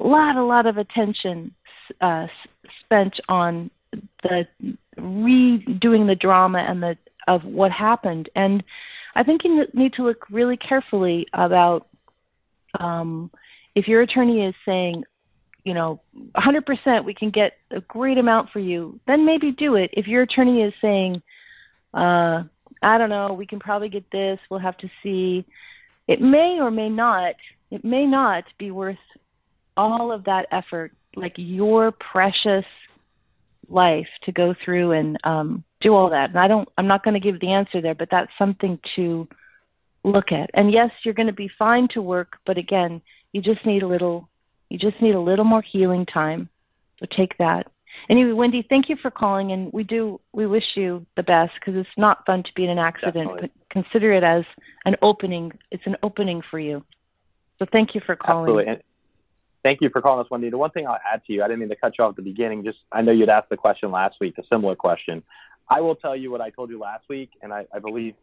[0.00, 1.54] a lot a lot of attention
[2.00, 2.26] uh,
[2.84, 3.70] spent on
[4.22, 4.46] the
[4.98, 6.96] redoing the drama and the
[7.28, 8.28] of what happened.
[8.34, 8.62] And
[9.14, 11.86] I think you need to look really carefully about
[12.78, 13.30] um,
[13.74, 15.04] if your attorney is saying,
[15.64, 16.00] you know,
[16.36, 19.90] 100% we can get a great amount for you, then maybe do it.
[19.92, 21.22] If your attorney is saying,
[21.92, 22.44] uh,
[22.82, 25.44] I don't know, we can probably get this, we'll have to see,
[26.08, 27.34] it may or may not,
[27.70, 28.96] it may not be worth
[29.76, 32.64] all of that effort, like your precious
[33.70, 36.30] life to go through and um, do all that.
[36.30, 39.28] And I don't, I'm not going to give the answer there, but that's something to
[40.04, 40.50] look at.
[40.54, 43.00] And yes, you're going to be fine to work, but again,
[43.32, 44.28] you just need a little
[44.70, 46.48] you just need a little more healing time.
[47.00, 47.66] So take that.
[48.08, 51.74] Anyway, Wendy, thank you for calling, and we do we wish you the best because
[51.78, 53.50] it's not fun to be in an accident, Definitely.
[53.68, 54.44] but consider it as
[54.84, 55.52] an opening.
[55.70, 56.84] It's an opening for you.
[57.58, 58.48] So thank you for calling.
[58.48, 58.84] Absolutely.
[59.62, 60.48] Thank you for calling us, Wendy.
[60.48, 62.16] The one thing I'll add to you, I didn't mean to cut you off at
[62.16, 62.64] the beginning.
[62.64, 65.22] Just I know you'd asked the question last week, a similar question.
[65.68, 68.14] I will tell you what I told you last week, and I, I believe,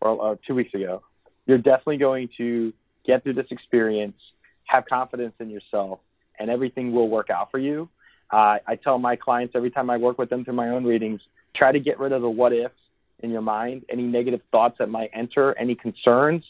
[0.00, 1.02] or, or two weeks ago.
[1.46, 2.72] You're definitely going to
[3.04, 4.16] get through this experience,
[4.64, 5.98] have confidence in yourself,
[6.38, 7.88] and everything will work out for you.
[8.30, 11.20] Uh, I tell my clients every time I work with them through my own readings,
[11.54, 12.74] try to get rid of the what ifs
[13.20, 16.44] in your mind, any negative thoughts that might enter, any concerns.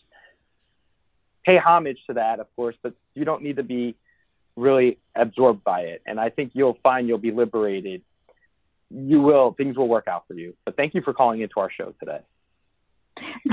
[1.44, 3.96] Pay homage to that, of course, but you don't need to be
[4.56, 6.02] really absorbed by it.
[6.06, 8.02] And I think you'll find you'll be liberated.
[8.90, 10.54] You will, things will work out for you.
[10.64, 12.20] But thank you for calling into our show today.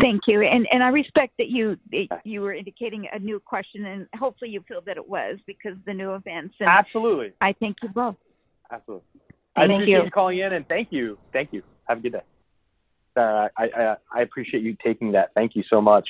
[0.01, 1.77] Thank you, and and I respect that you
[2.23, 5.85] you were indicating a new question, and hopefully you feel that it was because of
[5.85, 6.55] the new events.
[6.59, 7.33] And Absolutely.
[7.41, 8.15] I thank you both.
[8.71, 9.05] Absolutely.
[9.55, 10.03] I Thank appreciate you.
[10.05, 10.11] you.
[10.11, 11.17] calling in, and thank you.
[11.31, 11.61] Thank you.
[11.87, 12.21] Have a good day.
[13.13, 15.29] Sara, I, I, I appreciate you taking that.
[15.35, 16.09] Thank you so much.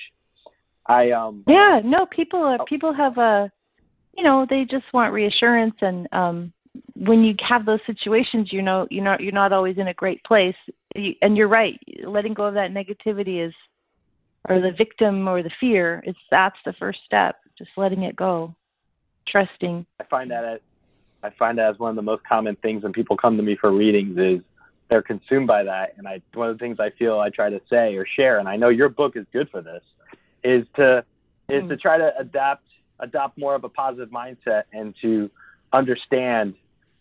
[0.86, 2.66] I um Yeah, no, people are Oh.
[2.66, 3.52] people have a
[4.18, 6.54] you know, they just want reassurance and um
[6.96, 10.24] when you have those situations, you know, you're not you're not always in a great
[10.24, 10.56] place.
[11.22, 13.54] And you're right, letting go of that negativity is
[14.50, 18.56] or the victim or the fear, it's that's the first step, just letting it go.
[19.28, 19.86] Trusting.
[20.00, 20.60] I find that as,
[21.24, 23.56] I find that as one of the most common things when people come to me
[23.60, 24.42] for readings is
[24.90, 25.94] they're consumed by that.
[25.98, 28.48] And I one of the things I feel I try to say or share, and
[28.48, 29.84] I know your book is good for this,
[30.44, 31.06] is to
[31.50, 32.64] is to try to adapt
[33.02, 35.30] adopt more of a positive mindset and to
[35.74, 36.54] understand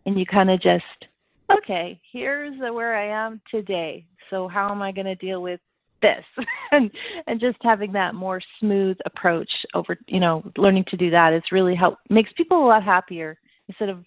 [0.06, 1.06] and you kind of just,
[1.52, 4.06] okay, here's where I am today.
[4.30, 5.60] So how am I going to deal with
[6.02, 6.24] this?
[6.72, 6.90] and
[7.26, 11.42] and just having that more smooth approach over, you know, learning to do that is
[11.52, 13.38] really help makes people a lot happier
[13.68, 14.04] instead of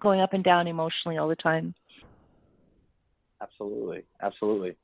[0.00, 1.74] going up and down emotionally all the time.
[3.40, 4.76] Absolutely, absolutely.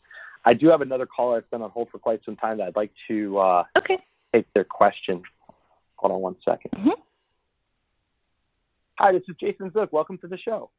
[0.45, 2.77] I do have another caller that's been on hold for quite some time that I'd
[2.77, 3.99] like to uh, Okay.
[4.33, 5.23] take their question.
[5.97, 6.71] Hold on one second.
[6.73, 6.93] Mhm.
[8.99, 9.91] Hi, this is Jason Zuk.
[9.91, 10.71] Welcome to the show.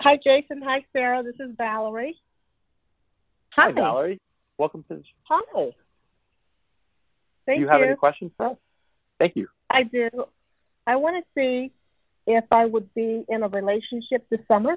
[0.00, 0.60] Hi, Jason.
[0.62, 1.22] Hi, Sara.
[1.22, 2.20] This is Valerie.
[3.54, 4.20] Hi, Valerie.
[4.58, 5.10] Welcome to the show.
[5.28, 5.40] Hi.
[5.54, 5.74] Thank
[7.48, 7.54] you.
[7.54, 8.56] do you have any questions for us?
[9.18, 9.48] Thank you.
[9.70, 10.08] I do.
[10.86, 11.72] I want to see
[12.26, 14.76] if I would be in a relationship this summer.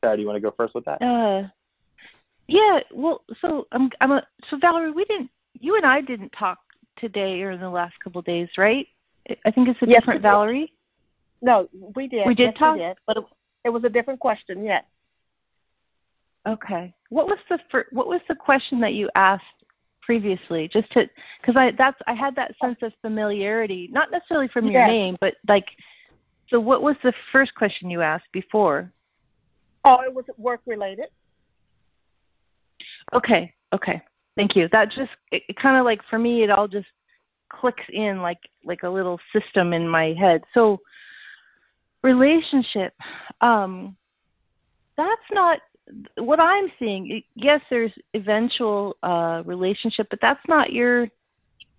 [0.00, 1.02] Sara, do you want to go first with that?
[1.02, 1.48] Uh,
[2.48, 2.80] yeah.
[2.92, 6.58] Well, so I'm I'm a so Valerie, we didn't you and I didn't talk
[6.98, 8.86] today or in the last couple of days, right?
[9.28, 10.22] I- I think it's a Yes, different we.
[10.22, 10.72] Valerie.
[11.42, 12.26] No, we did.
[12.26, 12.74] We did yes, talk?
[12.76, 13.24] We did, but it,
[13.66, 14.64] it was a different question.
[14.64, 14.84] Yes.
[16.46, 16.94] Okay.
[17.10, 19.44] What was the fir- what was the question that you asked
[20.02, 20.68] previously?
[20.72, 21.04] Just to
[21.40, 24.88] because I that's I had that sense of familiarity, not necessarily from your Yes.
[24.88, 25.66] name, but like.
[26.48, 28.92] So what was the first question you asked before?
[29.84, 31.06] Oh, it was work related.
[33.14, 34.02] Okay, okay.
[34.36, 34.68] Thank you.
[34.72, 36.88] That just it, it kind of like for me it all just
[37.52, 40.42] clicks in like like a little system in my head.
[40.54, 40.78] So
[42.02, 42.94] relationship
[43.40, 43.96] um
[44.96, 45.58] that's not
[46.16, 47.22] what I'm seeing.
[47.34, 51.08] Yes, there's eventual uh relationship, but that's not your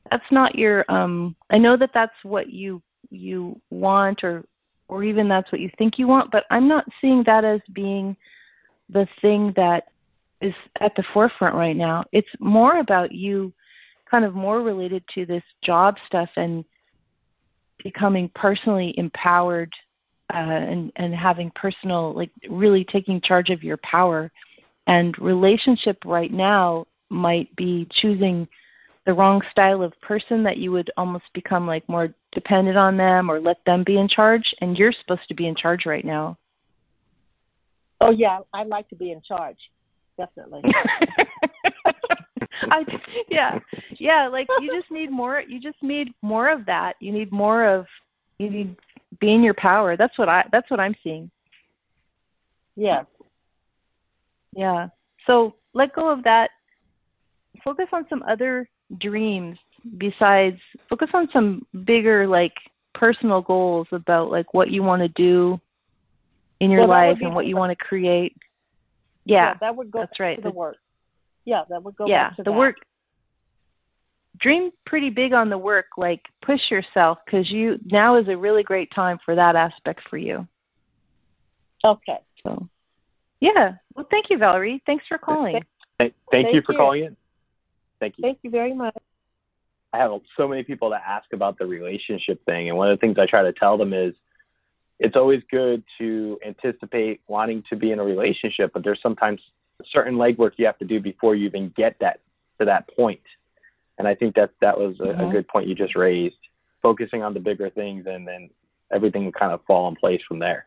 [0.10, 4.46] that's not your um I know that that's what you you want or
[4.88, 8.16] or even that's what you think you want, but I'm not seeing that as being
[8.90, 9.86] the thing that
[10.42, 12.04] is at the forefront right now.
[12.12, 13.54] It's more about you
[14.12, 16.66] kind of more related to this job stuff and
[17.84, 19.72] becoming personally empowered
[20.34, 24.32] uh, and and having personal like really taking charge of your power
[24.88, 28.48] and relationship right now might be choosing
[29.06, 33.30] the wrong style of person that you would almost become like more dependent on them
[33.30, 36.38] or let them be in charge and you're supposed to be in charge right now
[38.02, 39.58] Oh yeah, I'd like to be in charge.
[40.18, 40.62] Definitely.
[42.64, 42.84] I
[43.30, 43.60] yeah.
[44.00, 46.94] Yeah, like you just need more you just need more of that.
[47.00, 47.86] You need more of
[48.40, 48.76] you need
[49.20, 49.98] be in your power.
[49.98, 51.30] That's what I that's what I'm seeing.
[52.76, 53.04] Yeah.
[54.56, 54.88] Yeah.
[55.28, 56.50] So let go of that.
[57.64, 58.68] Focus on some other
[59.00, 59.58] dreams
[59.98, 60.58] besides
[60.90, 62.54] focus on some bigger like
[62.94, 65.60] personal goals about like what you want to do
[66.60, 68.36] in your Well, life and what you want to create.
[69.26, 69.56] Yeah.
[69.60, 70.36] that would go that's right.
[70.36, 70.78] to the work.
[71.46, 72.52] Yeah, that would go yeah, the that.
[72.52, 72.76] work.
[74.42, 75.88] Dream pretty big on the work.
[75.98, 80.18] Like push yourself because you now is a really great time for that aspect for
[80.18, 80.48] you.
[81.84, 82.20] Okay.
[82.44, 82.68] So,
[83.40, 83.74] yeah.
[83.96, 84.82] Well, thank you, Valerie.
[84.86, 85.62] Thanks for calling.
[85.98, 86.78] Thank, thank, Thank you for you.
[86.78, 87.18] calling in.
[88.00, 88.22] Thank you.
[88.24, 88.96] Thank you very much.
[89.94, 93.02] I have so many people that ask about the relationship thing, and one of the
[93.02, 94.14] things I try to tell them is
[95.00, 99.42] it's always good to anticipate wanting to be in a relationship, but there's sometimes
[99.92, 102.20] certain legwork you have to do before you even get that
[102.60, 103.20] to that point.
[104.02, 105.32] And I think that that was a, a Mhm.
[105.32, 106.40] good point you just raised,
[106.82, 108.50] focusing on the bigger things, and then
[108.92, 110.66] everything will kind of fall in place from there.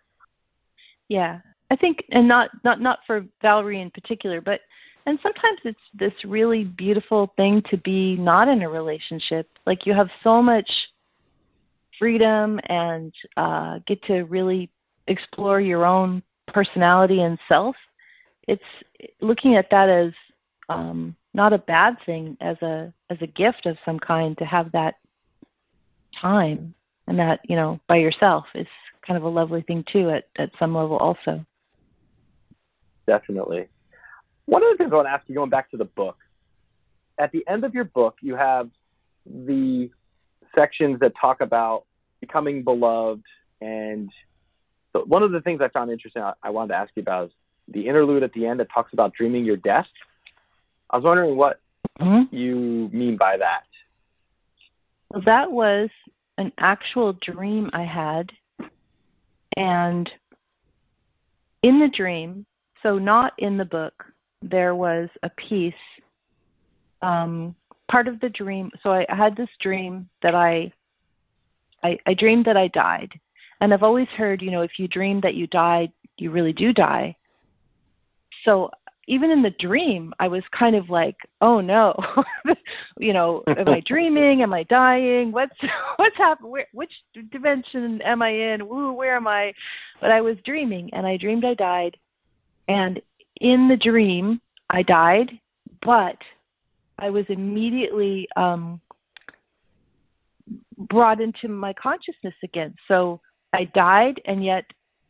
[1.09, 4.61] Yeah, I think, and not not not for Valerie in particular, but
[5.07, 9.49] and sometimes it's this really beautiful thing to be not in a relationship.
[9.67, 10.71] Like you have so much
[11.99, 14.71] freedom and uh, get to really
[15.09, 17.75] explore your own personality and self.
[18.47, 18.71] It's
[19.21, 20.13] looking at that as
[20.69, 24.73] um, not a bad thing, as a as a gift of some kind to have
[24.73, 24.95] that
[26.21, 26.75] time
[27.07, 28.67] and that you know by yourself is
[29.07, 31.45] kind of a lovely thing too at at some level also.
[33.07, 33.69] Definitely.
[34.47, 36.17] One of the things I want to ask you, going back to the book,
[37.19, 38.71] at the end of your book, you have
[39.27, 39.91] the
[40.55, 41.85] sections that talk about
[42.21, 43.23] becoming beloved.
[43.61, 44.11] And
[44.93, 47.27] so one of the things I found interesting, I, I wanted to ask you about
[47.27, 47.33] is
[47.69, 49.87] the interlude at the end that talks about dreaming your death.
[50.95, 51.59] I was wondering what
[52.01, 52.35] Mm-hmm.
[52.35, 53.63] you mean by that.
[55.11, 55.89] Well, that was
[56.39, 58.31] an actual dream I had.
[59.57, 60.11] And
[61.63, 62.45] in the dream,
[62.83, 64.05] so not in the book,
[64.43, 65.73] there was a piece,
[67.03, 67.55] um,
[67.91, 68.71] part of the dream.
[68.83, 70.73] So I, had this dream that I,
[71.85, 73.13] I, I dreamed that I died.
[73.61, 76.73] And I've always heard, you know, if you dream that you died, you really do
[76.73, 77.15] die.
[78.45, 78.71] So
[79.07, 81.95] even in the dream, I was kind of like, oh no,
[82.99, 84.43] you know, am I dreaming?
[84.43, 85.33] Am I dying?
[85.33, 85.57] What's
[85.97, 86.65] what's happening?
[86.73, 86.93] Which
[87.31, 88.63] dimension am I in?
[88.63, 89.53] Ooh, where am I?
[90.01, 91.97] But I was dreaming, and I dreamed I died,
[92.69, 93.01] and
[93.41, 94.41] in the dream
[94.71, 95.31] I died,
[95.83, 96.17] but
[96.99, 98.81] I was immediately um,
[100.79, 102.75] brought into my consciousness again.
[102.89, 103.21] So
[103.53, 104.65] I died, and yet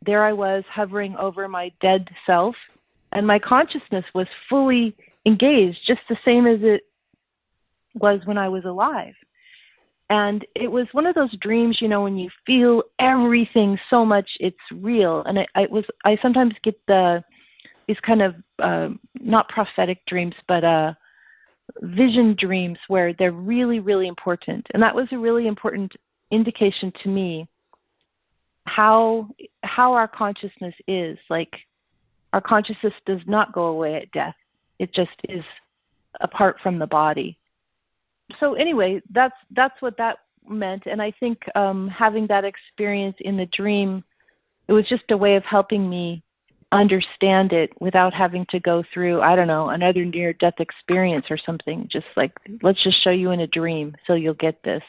[0.05, 2.55] there I was hovering over my dead self
[3.15, 6.83] and my consciousness was fully engaged, just the same as it
[7.95, 9.15] was when I was alive.
[10.11, 14.29] And it was one of those dreams, you know, when you feel everything so much
[14.39, 15.23] it's real.
[15.27, 17.25] And I, I was I sometimes get the
[17.89, 18.89] these kind of uh,
[19.21, 20.93] not prophetic dreams, but uh,
[21.83, 24.67] vision dreams where they're really really important.
[24.75, 25.93] And that was a really important
[26.31, 27.47] indication to me
[28.67, 29.29] how
[29.63, 31.51] how our consciousness is like
[32.35, 34.35] our consciousness does not go away at death.
[34.81, 35.45] It just is
[36.21, 37.39] apart from the body.
[38.41, 40.19] So anyway, that's that's what that
[40.49, 44.03] meant, and I think um, having that experience in the dream,
[44.67, 46.25] it was just a way of helping me
[46.73, 51.39] understand it without having to go through I don't know another near death experience or
[51.39, 51.89] something.
[51.89, 52.33] Just like
[52.65, 54.83] let's just show you in a dream so you'll get this.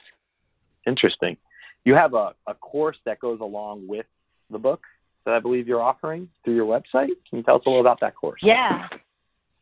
[0.88, 1.38] Interesting.
[1.84, 4.08] You have a, a course that goes along with
[4.50, 4.82] the book
[5.26, 7.10] that I believe you're offering through your website.
[7.30, 8.42] Can you tell us a little about that course?
[8.44, 8.88] Yeah.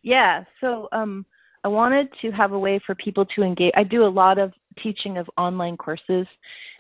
[0.02, 0.44] Yeah.
[0.62, 1.26] So um,
[1.64, 3.74] I wanted to have a way for people to engage.
[3.76, 6.28] I do a lot of teaching of online courses,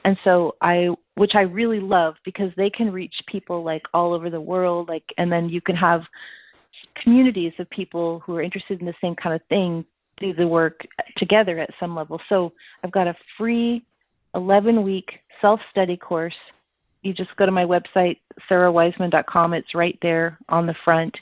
[0.03, 4.29] and so I, which I really love because they can reach people like all over
[4.29, 4.89] the world.
[4.89, 6.01] Like, and then you can have
[7.01, 9.85] communities of people who are interested in the same kind of thing
[10.17, 10.81] do the work
[11.17, 12.19] together at some level.
[12.29, 12.53] So
[12.83, 13.83] I've got a free
[14.35, 15.09] 11 week
[15.41, 16.35] self study course
[17.03, 18.17] you just go to my website,
[18.49, 19.53] sarawiseman.com.
[19.53, 21.15] It's right there on the front.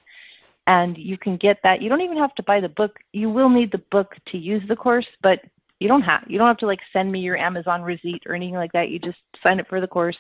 [0.67, 1.82] And you can get that.
[1.82, 2.97] You don't even have to buy the book.
[3.13, 5.39] You will need the book to use the course, but
[5.79, 8.55] you don't have you don't have to like send me your Amazon receipt or anything
[8.55, 8.89] like that.
[8.89, 10.17] You just sign up for the course.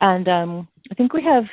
[0.00, 1.44] And um I think we have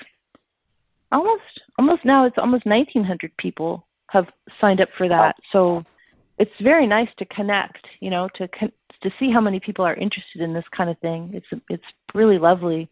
[1.11, 1.43] almost
[1.77, 4.25] almost now it's almost 1900 people have
[4.59, 5.36] signed up for that.
[5.51, 5.84] So
[6.39, 10.41] it's very nice to connect, you know, to to see how many people are interested
[10.41, 11.32] in this kind of thing.
[11.34, 11.84] It's it's
[12.15, 12.89] really lovely.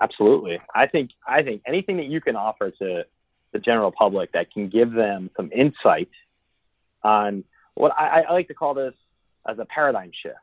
[0.00, 0.60] Absolutely.
[0.74, 3.04] I think I think anything that you can offer to
[3.52, 6.10] the general public that can give them some insight
[7.02, 7.44] on
[7.74, 8.94] what I, I like to call this
[9.48, 10.36] as a paradigm shift.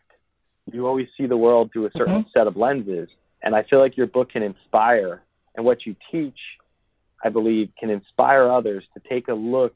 [0.71, 2.29] You always see the world through a certain mm-hmm.
[2.33, 3.09] set of lenses,
[3.43, 5.21] and I feel like your book can inspire,
[5.55, 6.37] and what you teach,
[7.23, 9.75] I believe, can inspire others to take a look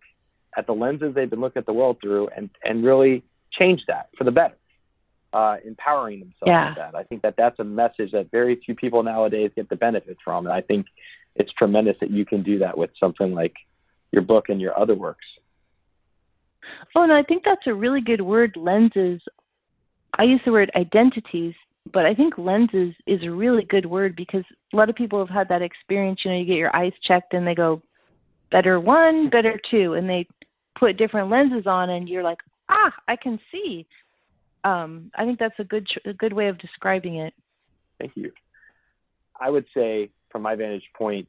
[0.57, 4.09] at the lenses they've been looking at the world through, and and really change that
[4.17, 4.55] for the better
[5.33, 6.69] uh, empowering themselves yeah.
[6.69, 6.95] with that.
[6.95, 10.45] I think that that's a message that very few people nowadays get the benefit from,
[10.45, 10.87] and I think
[11.35, 13.53] it's tremendous that you can do that with something like
[14.11, 15.25] your book and your other works.
[16.95, 19.21] Oh, and I think that's a really good word, lenses.
[20.17, 21.53] I use the word identities,
[21.93, 25.33] but I think lenses is a really good word because a lot of people have
[25.33, 26.21] had that experience.
[26.23, 27.81] You know, you get your eyes checked and they go,
[28.51, 30.27] better one, better two, and they
[30.77, 33.85] put different lenses on, and you're like, ah, I can see
[34.63, 37.33] um, I think that's a good a good way of describing it.
[37.99, 38.31] Thank you.
[39.39, 41.27] I would say, from my vantage point,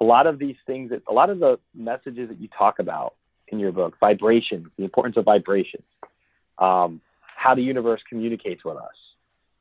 [0.00, 3.14] a lot of these things, that, a lot of the messages that you talk about
[3.48, 5.84] in your book, vibrations, the importance of vibrations,
[6.58, 8.94] um, how the universe communicates with us,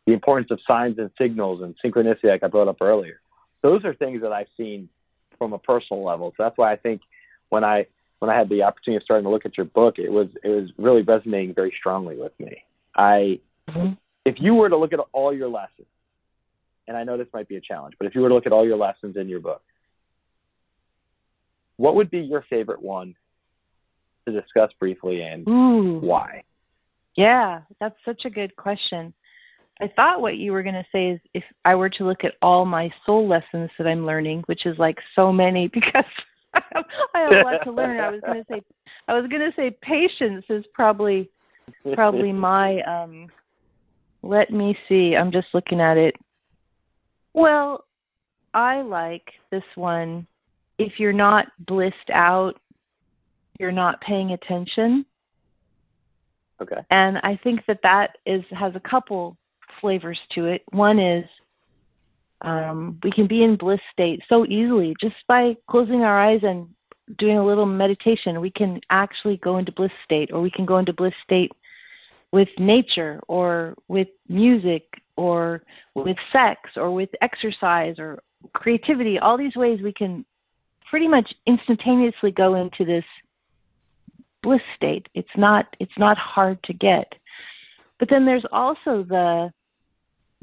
[0.08, 3.20] the importance of signs and signals and synchronicity, like I brought up earlier.
[3.62, 4.90] Those are things that I've seen
[5.38, 6.34] from a personal level.
[6.36, 7.02] So that's why I think
[7.50, 7.86] when I
[8.20, 10.50] when I had the opportunity of starting to look at your book, it was it
[10.50, 12.64] was really resonating very strongly with me.
[12.96, 13.40] I,
[13.70, 13.94] mm-hmm.
[14.26, 15.88] if you were to look at all your lessons,
[16.88, 18.52] and I know this might be a challenge, but if you were to look at
[18.52, 19.62] all your lessons in your book,
[21.78, 23.16] what would be your favorite one
[24.26, 26.00] to discuss briefly and Ooh.
[26.00, 26.44] why?
[27.16, 29.14] Yeah, that's such a good question.
[29.82, 32.36] I thought what you were going to say is if I were to look at
[32.42, 36.06] all my soul lessons that I'm learning, which is like so many because
[36.54, 38.00] I have a lot to learn.
[38.00, 38.62] I was going to say
[39.08, 41.30] I was going to say patience is probably
[41.94, 43.28] probably my um
[44.26, 45.16] let me see.
[45.16, 46.16] I'm just looking at it.
[47.34, 47.86] Well,
[48.56, 50.26] I like this one.
[50.80, 52.60] If you're not blissed out,
[53.60, 55.06] you're not paying attention.
[56.62, 56.82] Okay.
[56.90, 59.38] And I think that that is has a couple
[59.80, 60.64] flavors to it.
[60.72, 61.26] One is
[62.42, 66.68] um, we can be in bliss state so easily just by closing our eyes and
[67.18, 70.78] doing a little meditation, we can actually go into bliss state, or we can go
[70.78, 71.52] into bliss state
[72.32, 74.84] with nature, or with music,
[75.16, 75.62] or
[75.94, 78.20] with sex, or with exercise, or
[78.54, 79.20] creativity.
[79.20, 80.26] All these ways we can
[80.90, 83.06] pretty much instantaneously go into this
[84.44, 85.08] bliss state.
[85.14, 87.12] It's not it's not hard to get.
[88.00, 89.52] But then there's also the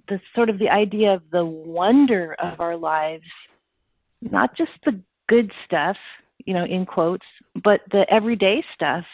[0.09, 3.25] the sort of the idea of the wonder of our lives,
[4.21, 5.97] not just the good stuff,
[6.45, 7.27] you know, in quotes,
[7.63, 9.05] but the everyday stuff.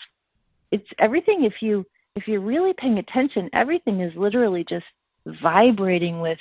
[0.71, 1.85] It's everything if you
[2.17, 4.85] if you're really paying attention, everything is literally just
[5.41, 6.39] vibrating with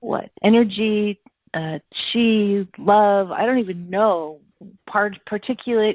[0.00, 0.30] what?
[0.44, 1.18] Energy,
[1.54, 1.78] uh,
[2.12, 4.38] chi, love, I don't even know,
[4.86, 5.94] part particulate.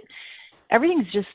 [0.71, 1.27] Everything's just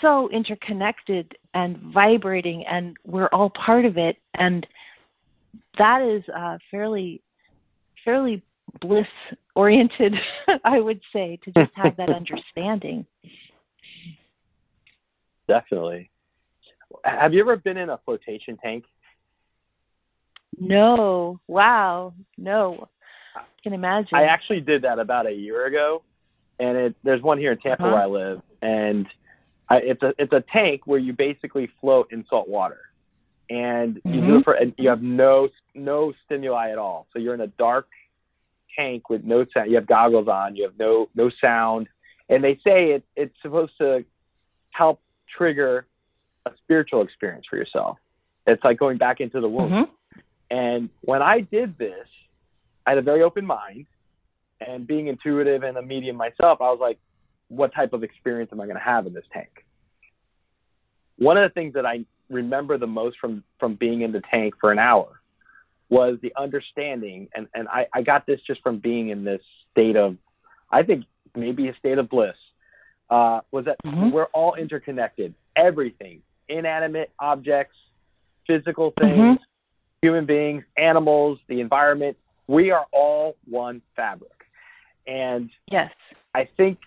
[0.00, 4.66] so interconnected and vibrating and we're all part of it and
[5.78, 7.20] that is uh, fairly
[8.04, 8.42] fairly
[8.80, 9.06] bliss
[9.54, 10.14] oriented
[10.64, 13.06] i would say to just have that understanding.
[15.48, 16.10] Definitely.
[17.04, 18.84] Have you ever been in a flotation tank?
[20.60, 21.40] No.
[21.48, 22.14] Wow.
[22.38, 22.88] No.
[23.34, 24.10] I can imagine.
[24.12, 26.02] I actually did that about a year ago
[26.60, 27.92] and it there's one here in tampa uh-huh.
[27.92, 29.08] where i live and
[29.70, 32.80] I, it's a it's a tank where you basically float in salt water,
[33.48, 34.12] and mm-hmm.
[34.12, 37.06] you do it for and you have no no stimuli at all.
[37.12, 37.86] So you're in a dark
[38.76, 39.70] tank with no sound.
[39.70, 40.56] You have goggles on.
[40.56, 41.88] You have no no sound,
[42.28, 44.04] and they say it it's supposed to
[44.70, 45.00] help
[45.36, 45.86] trigger
[46.46, 47.98] a spiritual experience for yourself.
[48.46, 49.70] It's like going back into the womb.
[49.70, 50.20] Mm-hmm.
[50.50, 52.06] And when I did this,
[52.86, 53.86] I had a very open mind,
[54.66, 56.98] and being intuitive and a medium myself, I was like,
[57.48, 59.64] what type of experience am I going to have in this tank?
[61.18, 64.54] One of the things that I remember the most from from being in the tank
[64.60, 65.19] for an hour
[65.90, 69.96] was the understanding, and and I, I got this just from being in this state
[69.96, 70.16] of,
[70.70, 71.04] I think
[71.36, 72.36] maybe a state of bliss,
[73.10, 74.10] uh, was that mm-hmm.
[74.10, 75.34] we're all interconnected.
[75.56, 77.76] Everything, inanimate objects,
[78.46, 79.42] physical things, mm-hmm.
[80.00, 82.16] human beings, animals, the environment,
[82.46, 84.32] we are all one fabric.
[85.06, 85.90] And yes,
[86.34, 86.78] I think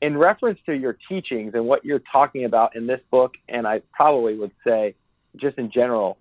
[0.00, 3.82] in reference to your teachings and what you're talking about in this book, and I
[3.92, 4.94] probably would say
[5.36, 6.18] just in general,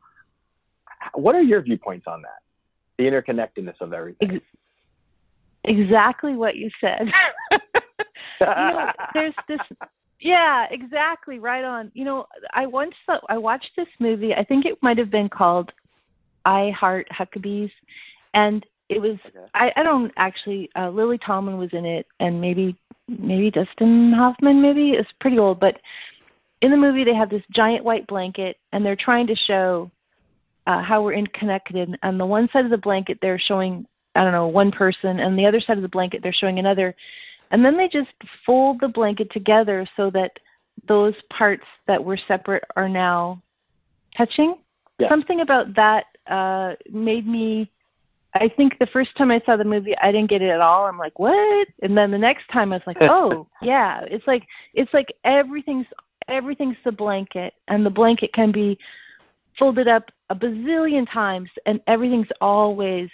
[1.13, 2.39] what are your viewpoints on that?
[2.97, 4.41] The interconnectedness of everything.
[5.63, 7.01] Exactly what you said.
[7.51, 7.59] you
[8.47, 9.59] know, there's this
[10.19, 11.91] yeah, exactly, right on.
[11.93, 14.33] You know, I once thought, I watched this movie.
[14.33, 15.71] I think it might have been called
[16.45, 17.71] I Heart Huckabees,
[18.33, 19.45] and it was okay.
[19.55, 22.75] I, I don't actually uh, Lily Tomlin was in it, and maybe
[23.07, 25.77] maybe Dustin Hoffman, maybe it's pretty old, but
[26.61, 29.91] in the movie they have this giant white blanket and they're trying to show
[30.67, 31.97] uh, how we're interconnected.
[32.03, 33.85] On the one side of the blanket they're showing
[34.15, 36.93] I don't know one person, and the other side of the blanket they're showing another,
[37.51, 38.09] and then they just
[38.45, 40.31] fold the blanket together so that
[40.87, 43.41] those parts that were separate are now
[44.17, 44.55] touching.
[44.99, 45.09] Yeah.
[45.09, 47.71] Something about that uh, made me
[48.33, 50.85] I think the first time I saw the movie, I didn't get it at all.
[50.85, 51.67] I'm like, what?
[51.81, 54.01] And then the next time, I was like, oh, yeah.
[54.09, 54.43] It's like
[54.73, 55.87] it's like everything's
[56.27, 58.77] everything's the blanket, and the blanket can be
[59.57, 63.09] folded up a bazillion times, and everything's always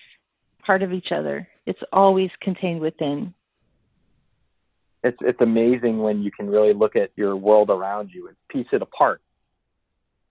[0.65, 1.47] part of each other.
[1.65, 3.33] It's always contained within.
[5.03, 8.67] It's it's amazing when you can really look at your world around you and piece
[8.71, 9.21] it apart,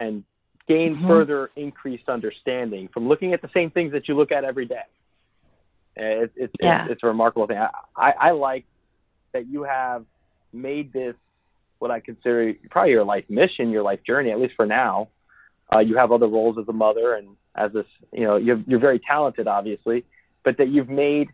[0.01, 0.25] and
[0.69, 1.07] gain mm-hmm.
[1.07, 4.83] further increased understanding from looking at the same things that you look at every day.
[5.97, 6.85] It, it's, yeah.
[6.85, 7.59] it's, it's a remarkable thing.
[7.59, 8.65] I, I, I like
[9.33, 10.05] that you have
[10.53, 11.15] made this
[11.79, 15.09] what I consider probably your life mission, your life journey, at least for now.
[15.75, 18.79] Uh, you have other roles as a mother and as this, you know, you're, you're
[18.79, 20.05] very talented, obviously,
[20.45, 21.29] but that you've made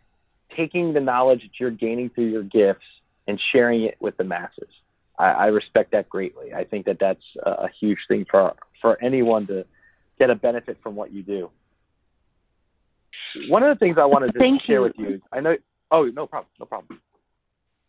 [0.55, 2.85] taking the knowledge that you're gaining through your gifts
[3.27, 4.69] and sharing it with the masses.
[5.17, 6.53] I, I respect that greatly.
[6.53, 9.65] I think that that's a, a huge thing for for anyone to
[10.19, 11.49] get a benefit from what you do.
[13.47, 14.81] One of the things I wanted to Thank share you.
[14.81, 15.55] with you, I know.
[15.91, 16.99] Oh, no problem, no problem.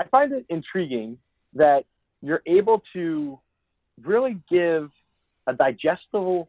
[0.00, 1.18] I find it intriguing
[1.54, 1.84] that
[2.22, 3.38] you're able to
[4.02, 4.90] really give
[5.46, 6.48] a digestible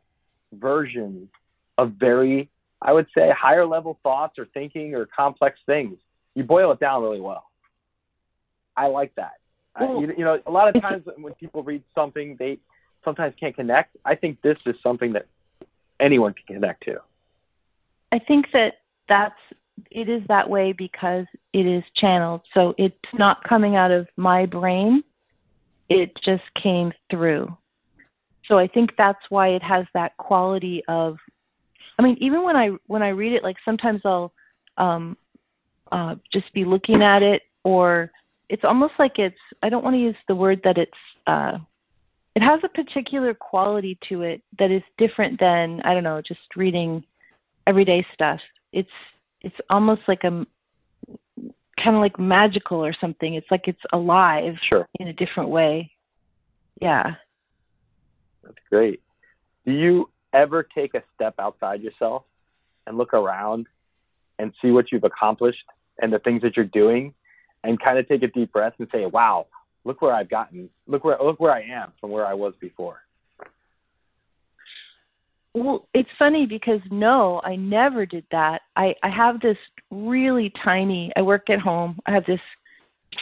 [0.54, 1.30] version
[1.78, 2.50] of very,
[2.82, 5.98] I would say, higher level thoughts or thinking or complex things.
[6.36, 7.46] You boil it down really well.
[8.78, 9.34] I like that.
[9.80, 12.58] Well, I, you, you know, a lot of times when people read something, they
[13.04, 13.96] sometimes can't connect.
[14.06, 15.28] I think this is something that
[16.00, 16.98] anyone can connect to.
[18.12, 19.36] I think that that's
[19.92, 22.42] it is that way because it is channeled.
[22.54, 25.04] So it's not coming out of my brain.
[25.90, 27.56] It just came through.
[28.48, 31.18] So I think that's why it has that quality of
[31.98, 34.32] I mean, even when I when I read it, like sometimes I'll
[34.78, 35.18] um
[35.92, 38.12] uh just be looking at it or
[38.50, 40.92] it's almost like it's I don't want to use the word that it's
[41.28, 41.58] uh
[42.36, 46.42] it has a particular quality to it that is different than I don't know, just
[46.56, 47.04] reading
[47.66, 48.40] everyday stuff.
[48.74, 48.90] It's
[49.42, 50.46] it's almost like a
[51.82, 53.36] kind of like magical or something.
[53.36, 54.88] It's like it's alive Sure.
[55.00, 55.92] in a different way.
[56.82, 57.16] Yeah.
[58.46, 59.02] That's great.
[59.66, 62.24] Do you ever take a step outside yourself
[62.88, 63.68] and look around
[64.40, 65.64] and see what you've accomplished
[66.02, 67.14] and the things that you're doing
[67.64, 69.48] and kind of take a deep breath and say, wow,
[69.86, 73.02] look where I've gotten, look where, look where I am from where I was before.
[75.54, 78.64] Well, it's funny because no, I never did that.
[78.76, 79.58] I I have this
[79.90, 81.14] really tiny.
[81.16, 81.98] I work at home.
[82.06, 82.42] I have this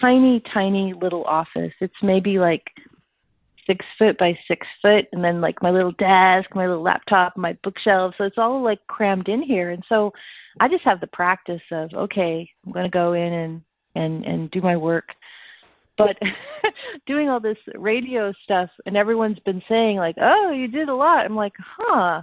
[0.02, 1.74] tiny, tiny little office.
[1.80, 2.64] It's maybe like
[3.66, 7.58] six foot by six foot, and then like my little desk, my little laptop, my
[7.64, 8.16] bookshelf.
[8.18, 9.72] So it's all like crammed in here.
[9.72, 10.12] And so
[10.60, 13.62] I just have the practice of okay, I'm going to go in and
[13.96, 15.10] and and do my work.
[15.98, 16.18] But
[17.08, 21.26] doing all this radio stuff, and everyone's been saying like, "Oh, you did a lot."
[21.26, 22.22] I'm like, "Huh."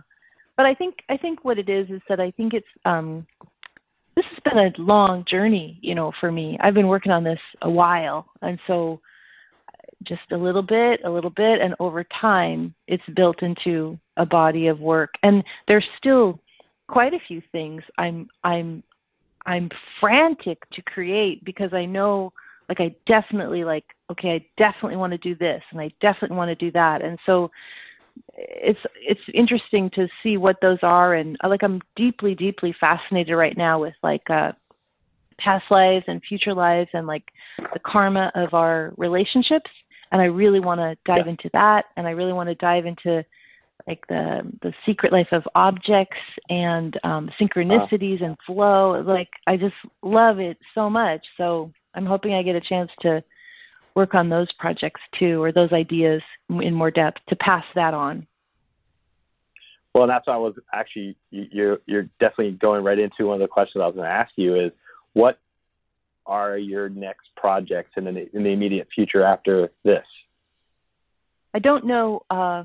[0.57, 3.27] But I think I think what it is is that I think it's um
[4.17, 6.59] this has been a long journey, you know, for me.
[6.61, 9.01] I've been working on this a while, and so
[10.05, 14.69] just a little bit, a little bit, and over time, it's built into a body
[14.69, 15.11] of work.
[15.23, 16.41] And there's still
[16.89, 18.83] quite a few things I'm I'm
[19.47, 19.71] I'm
[20.01, 22.33] frantic to create because I know
[22.69, 26.49] like I definitely like okay, I definitely want to do this and I definitely want
[26.49, 27.03] to do that.
[27.03, 27.51] And so
[28.37, 33.35] it's it's interesting to see what those are and uh, like I'm deeply deeply fascinated
[33.35, 34.53] right now with like uh
[35.39, 37.25] past lives and future lives and like
[37.73, 39.71] the karma of our relationships
[40.13, 41.33] and I really want to dive Yeah.
[41.33, 43.25] into that and I really want to dive into
[43.87, 49.03] like the the secret life of objects and um synchronicities and flow.
[49.07, 51.25] Like I just love it so much.
[51.37, 53.23] So I'm hoping I get a chance to
[53.95, 58.27] work on those projects too or those ideas in more depth to pass that on.
[59.95, 63.49] Well, that's why I was actually you're you're definitely going right into one of the
[63.49, 64.73] questions I was going to ask you is
[65.15, 65.39] what
[66.31, 70.07] are your next projects in the in the immediate future after this?
[71.53, 72.23] I don't know.
[72.31, 72.65] Uh,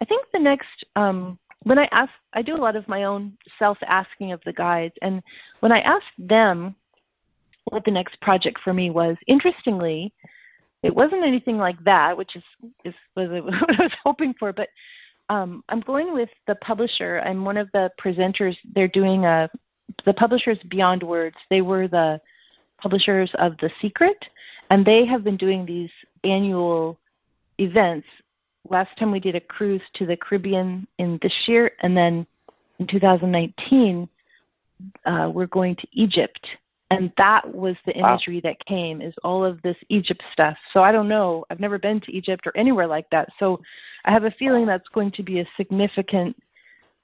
[0.00, 3.36] I think the next um, when I ask, I do a lot of my own
[3.58, 5.22] self asking of the guides, and
[5.60, 6.74] when I asked them
[7.70, 10.12] what the next project for me was, interestingly,
[10.82, 12.42] it wasn't anything like that, which is
[12.84, 14.52] is was what I was hoping for.
[14.52, 14.68] But
[15.28, 17.20] um, I'm going with the publisher.
[17.20, 18.56] I'm one of the presenters.
[18.74, 19.50] They're doing a
[20.06, 21.36] the publishers Beyond Words.
[21.50, 22.18] They were the
[22.82, 24.16] publishers of The Secret,
[24.70, 25.90] and they have been doing these
[26.24, 26.98] annual
[27.58, 28.06] events.
[28.68, 32.26] Last time we did a cruise to the Caribbean in this year, and then
[32.78, 34.08] in 2019
[35.06, 36.44] uh, we're going to Egypt,
[36.90, 38.10] and that was the Wow.
[38.10, 40.56] imagery that came is all of this Egypt stuff.
[40.72, 41.44] So I don't know.
[41.50, 43.28] I've never been to Egypt or anywhere like that.
[43.38, 43.60] So
[44.04, 46.36] I have a feeling that's going to be a significant,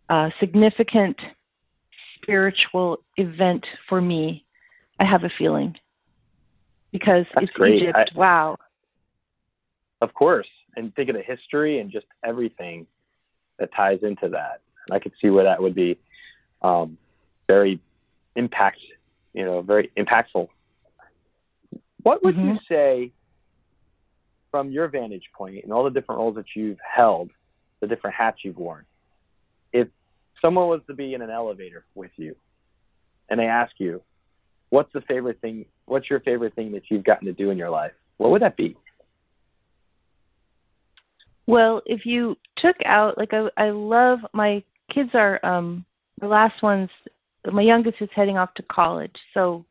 [0.08, 1.16] uh, significant
[2.16, 4.44] spiritual event for me.
[5.00, 5.76] I have a feeling
[6.92, 7.82] because That's it's great.
[7.82, 7.96] Egypt.
[8.14, 8.56] I- wow.
[10.00, 10.46] Of course,
[10.76, 12.86] and think of the history and just everything
[13.58, 14.60] that ties into that.
[14.86, 15.98] And I could see where that would be
[16.62, 16.96] um,
[17.48, 17.80] very
[18.36, 18.78] impact,
[19.34, 20.48] you know, very impactful.
[22.04, 22.66] What would you Mhm.
[22.68, 23.12] say,
[24.52, 27.30] from your vantage point and all the different roles that you've held,
[27.80, 28.86] the different hats you've worn,
[29.72, 29.88] if
[30.40, 32.36] someone was to be in an elevator with you,
[33.28, 34.00] and they ask you,
[34.70, 35.64] "What's the favorite thing?
[35.86, 38.56] What's your favorite thing that you've gotten to do in your life?" What would that
[38.56, 38.76] be?
[41.46, 44.62] Well, if you took out like I I love my
[44.92, 45.84] kids are um
[46.20, 46.90] the last ones
[47.50, 49.14] my youngest is heading off to college.
[49.34, 49.64] So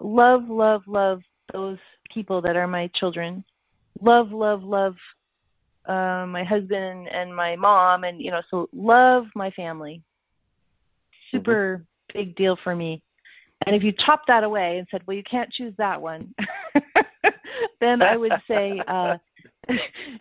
[0.00, 1.20] love love love
[1.52, 1.78] those
[2.12, 3.44] people that are my children.
[4.00, 4.96] Love love love
[5.86, 10.02] uh, my husband and my mom and you know so love my family.
[11.30, 13.02] Super big deal for me.
[13.66, 16.32] And if you chop that away and said, "Well, you can't choose that one."
[17.80, 19.16] then I would say uh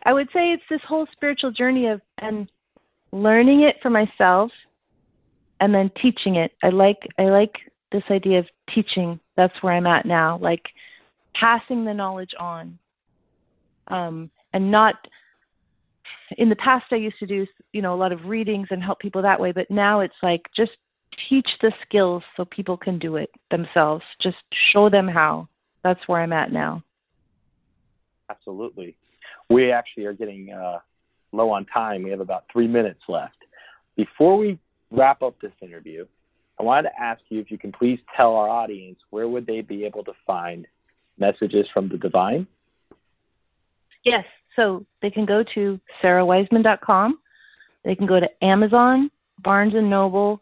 [0.06, 2.50] I would say it's this whole spiritual journey of and
[3.12, 4.52] learning it for myself
[5.62, 6.52] and then teaching it.
[6.64, 7.54] I like I like
[7.91, 9.20] this idea of teaching.
[9.38, 10.38] That's where I'm at now.
[10.41, 10.64] Like
[11.34, 12.78] passing the knowledge on.
[13.88, 14.96] Um and not
[16.38, 19.00] in the past I used to do, you know, a lot of readings and help
[19.00, 20.72] people that way, but now it's like just
[21.30, 24.03] teach the skills so people can do it themselves.
[24.22, 24.38] Just
[24.72, 25.47] show them how.
[25.84, 26.84] That's where I'm at now.
[28.30, 28.95] Absolutely.
[29.49, 30.80] We actually are getting uh,
[31.32, 32.03] low on time.
[32.03, 33.38] We have about three minutes left.
[33.95, 34.59] Before we
[34.91, 36.05] wrap up this interview,
[36.59, 39.61] I wanted to ask you if you can please tell our audience where would they
[39.61, 40.66] be able to find
[41.18, 42.47] messages from the divine?
[44.03, 44.26] Yes.
[44.55, 47.20] So they can go to sarawiseman.com.
[47.84, 49.11] They can go to Amazon,
[49.43, 50.41] Barnes and Noble,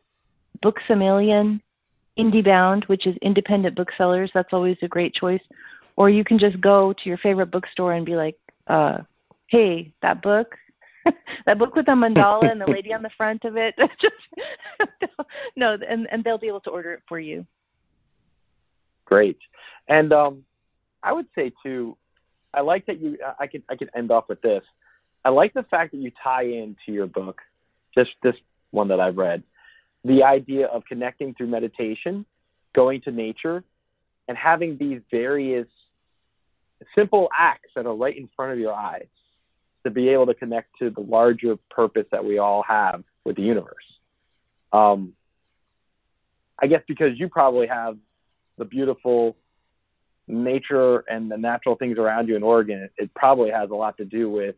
[0.64, 1.62] Books a Million,
[2.18, 4.32] IndieBound, which is independent booksellers.
[4.34, 5.42] That's always a great choice.
[5.98, 8.38] Or you can just go to your favorite bookstore and be like,
[8.68, 9.00] uh,
[9.48, 10.56] "Hey, that book,
[11.46, 14.16] that book with the mandala and the lady on the front of it." just
[15.56, 17.46] no, and and they'll be able to order it for you.
[19.06, 19.38] Great,
[19.90, 20.44] and um,
[21.04, 21.96] I would say too,
[22.54, 23.18] I like that you.
[23.40, 24.64] I could I could end off with this.
[25.26, 27.42] I like the fact that you tie into your book,
[27.94, 28.36] just this
[28.72, 29.44] one that I've read,
[30.04, 32.26] the idea of connecting through meditation,
[32.74, 33.64] going to nature,
[34.28, 35.68] and having these various
[36.96, 39.08] simple acts that are right in front of your eyes
[39.84, 43.42] to be able to connect to the larger purpose that we all have with the
[43.42, 43.76] universe.
[44.72, 45.14] Um,
[46.60, 47.98] I guess because you probably have
[48.58, 49.36] the beautiful
[50.28, 54.06] nature and the natural things around you in Oregon, it probably has a lot to
[54.06, 54.56] do with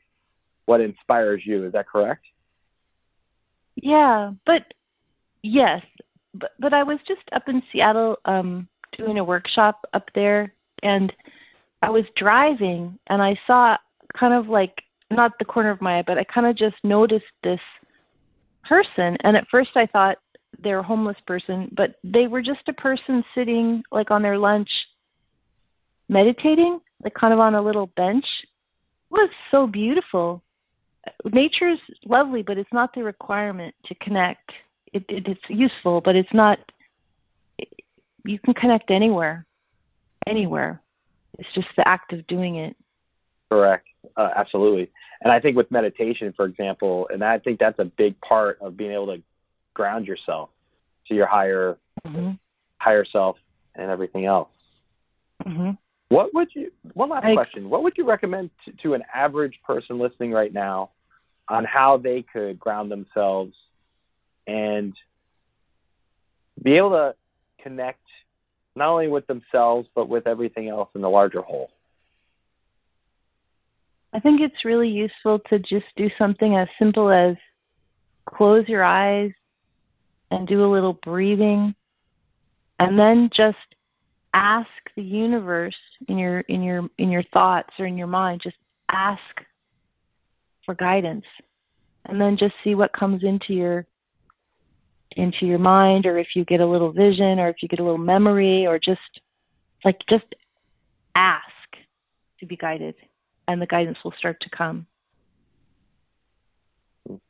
[0.66, 1.66] what inspires you.
[1.66, 2.24] Is that correct?
[3.76, 4.74] Yeah, but
[5.46, 5.82] yes,
[6.34, 8.68] but but I was just up in Seattle um
[8.98, 11.12] doing a workshop up there and
[11.82, 13.78] I was driving and I saw
[14.18, 14.74] kind of like
[15.12, 17.60] not the corner of my eye, but I kind of just noticed this
[18.68, 20.18] person and at first I thought
[20.64, 24.38] they were a homeless person, but they were just a person sitting like on their
[24.38, 24.70] lunch
[26.08, 28.26] meditating, like kind of on a little bench.
[29.12, 30.42] It was so beautiful.
[31.26, 34.52] Nature's lovely, but it's not the requirement to connect.
[34.96, 36.58] It, it, it's useful, but it's not.
[38.24, 39.46] You can connect anywhere,
[40.26, 40.82] anywhere.
[41.38, 42.78] It's just the act of doing it.
[43.52, 43.86] Correct.
[44.16, 44.90] Uh, absolutely.
[45.22, 48.78] And I think with meditation, for example, and I think that's a big part of
[48.78, 49.22] being able to
[49.74, 50.50] ground yourself
[51.10, 51.78] to your higher,
[52.08, 52.32] mm-hmm.
[52.78, 53.36] higher self
[53.76, 54.50] and everything else.
[55.46, 55.72] Mm-hmm.
[56.08, 56.72] What would you?
[56.94, 57.70] One last I, question.
[57.70, 60.92] What would you recommend to, to an average person listening right now
[61.50, 63.54] on how they could ground themselves
[64.48, 64.94] and
[66.62, 67.16] be able to
[67.62, 68.00] connect
[68.76, 71.70] not only with themselves but with everything else in the larger whole?
[74.14, 77.36] I think it's really useful to just do something as simple as
[78.26, 79.32] close your eyes
[80.32, 81.76] and do a little breathing
[82.80, 83.58] and then just
[84.34, 85.76] ask the universe
[86.08, 88.58] in your in your in your thoughts or in your mind just
[88.92, 89.22] ask
[90.66, 91.26] for guidance
[92.06, 93.86] and then just see what comes into your
[95.12, 97.84] into your mind or if you get a little vision or if you get a
[97.84, 99.00] little memory or just
[99.84, 100.26] like just
[101.16, 101.44] ask
[102.40, 102.96] to be guided
[103.48, 104.86] and the guidance will start to come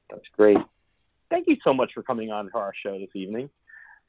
[0.10, 0.58] that's great
[1.30, 3.50] thank you so much for coming on to our show this evening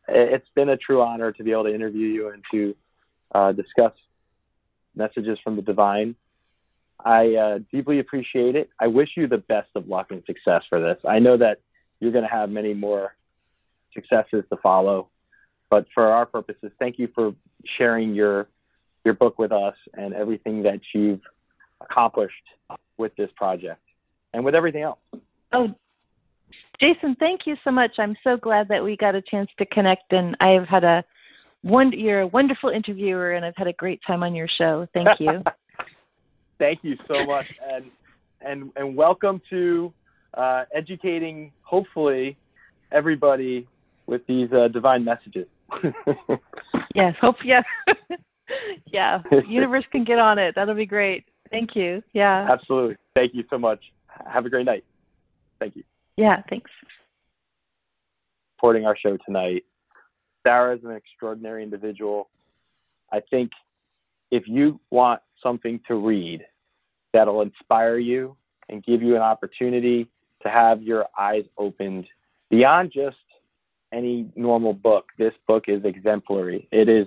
[0.09, 2.75] it's been a true honor to be able to interview you and to
[3.35, 3.93] uh, discuss
[4.95, 6.15] messages from the divine.
[7.05, 8.71] I uh, deeply appreciate it.
[8.81, 10.99] I wish you the best of luck and success for this.
[11.07, 11.61] I know that
[12.01, 13.15] you're going to have many more
[13.97, 15.09] successes to follow,
[15.71, 17.35] but for our purposes, thank you for
[17.77, 18.49] sharing your
[19.05, 21.21] your book with us and everything that you've
[21.81, 22.35] accomplished
[22.99, 23.81] with this project
[24.35, 24.99] and with everything else.
[25.53, 25.75] Oh,
[26.81, 27.93] Jason, thank you so much.
[27.99, 31.05] I'm so glad that we got a chance to connect, and I've had a
[31.63, 34.87] one, you're a wonderful interviewer, and I've had a great time on your show.
[34.93, 35.43] Thank you.
[36.59, 37.85] Thank you so much, and
[38.41, 39.93] and and welcome to
[40.35, 42.37] uh, educating, hopefully,
[42.93, 43.67] everybody
[44.07, 45.47] with these uh, divine messages.
[46.95, 47.65] yes, hope yes,
[48.93, 49.23] yeah.
[49.49, 50.55] Universe can get on it.
[50.55, 51.25] That'll be great.
[51.51, 52.03] Thank you.
[52.13, 52.47] Yeah.
[52.51, 52.97] Absolutely.
[53.15, 53.81] Thank you so much.
[54.27, 54.85] Have a great night.
[55.61, 55.85] Thank you.
[56.17, 56.43] Yeah.
[56.49, 56.71] Thanks.
[58.57, 59.65] Supporting our show tonight
[60.47, 62.29] Sara is an extraordinary individual.
[63.13, 63.51] I think
[64.31, 66.45] if you want something to read
[67.13, 68.37] that'll inspire you
[68.69, 70.09] and give you an opportunity
[70.43, 72.07] to have your eyes opened
[72.51, 73.17] beyond just
[73.93, 76.67] any normal book, this book is exemplary.
[76.71, 77.07] It is,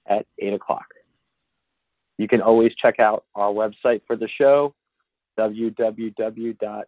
[0.07, 0.85] at 8 o'clock.
[2.17, 4.73] You can always check out our website for the show,
[5.37, 6.85] www.the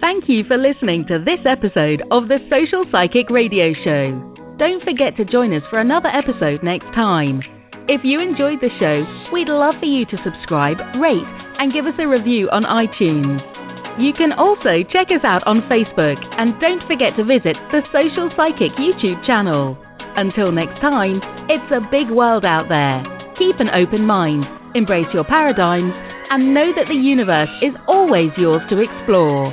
[0.00, 4.34] Thank you for listening to this episode of the Social Psychic Radio Show.
[4.58, 7.42] Don't forget to join us for another episode next time.
[7.88, 11.22] If you enjoyed the show, we'd love for you to subscribe, rate,
[11.58, 13.57] and give us a review on iTunes.
[13.98, 18.30] You can also check us out on Facebook and don't forget to visit the Social
[18.36, 19.76] Psychic YouTube channel.
[20.14, 21.20] Until next time,
[21.50, 23.02] it's a big world out there.
[23.40, 24.46] Keep an open mind,
[24.76, 25.92] embrace your paradigms,
[26.30, 29.52] and know that the universe is always yours to explore.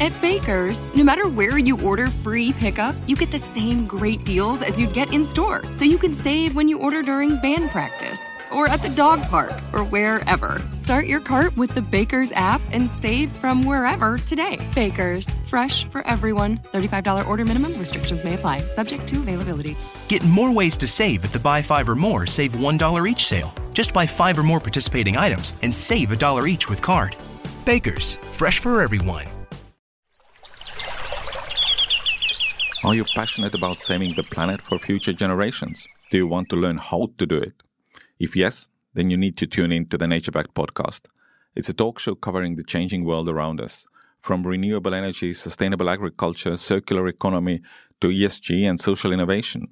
[0.00, 4.60] At Baker's, no matter where you order free pickup, you get the same great deals
[4.60, 5.62] as you'd get in store.
[5.70, 8.18] So you can save when you order during band practice
[8.52, 10.60] or at the dog park or wherever.
[10.92, 14.60] Start your cart with the Baker's app and save from wherever today.
[14.74, 16.58] Baker's, fresh for everyone.
[16.58, 19.74] $35 order minimum, restrictions may apply, subject to availability.
[20.08, 23.54] Get more ways to save at the buy five or more, save $1 each sale.
[23.72, 27.16] Just buy five or more participating items and save a dollar each with card.
[27.64, 29.24] Baker's, fresh for everyone.
[32.84, 35.88] Are you passionate about saving the planet for future generations?
[36.10, 37.54] Do you want to learn how to do it?
[38.18, 41.02] If yes, then you need to tune in to the Nature Backed podcast.
[41.54, 43.86] It's a talk show covering the changing world around us,
[44.20, 47.60] from renewable energy, sustainable agriculture, circular economy,
[48.00, 49.68] to ESG and social innovation.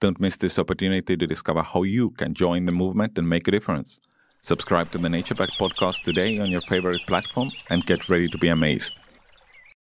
[0.00, 3.50] Don't miss this opportunity to discover how you can join the movement and make a
[3.50, 4.00] difference.
[4.42, 8.38] Subscribe to the Nature Backed podcast today on your favorite platform and get ready to
[8.38, 8.94] be amazed.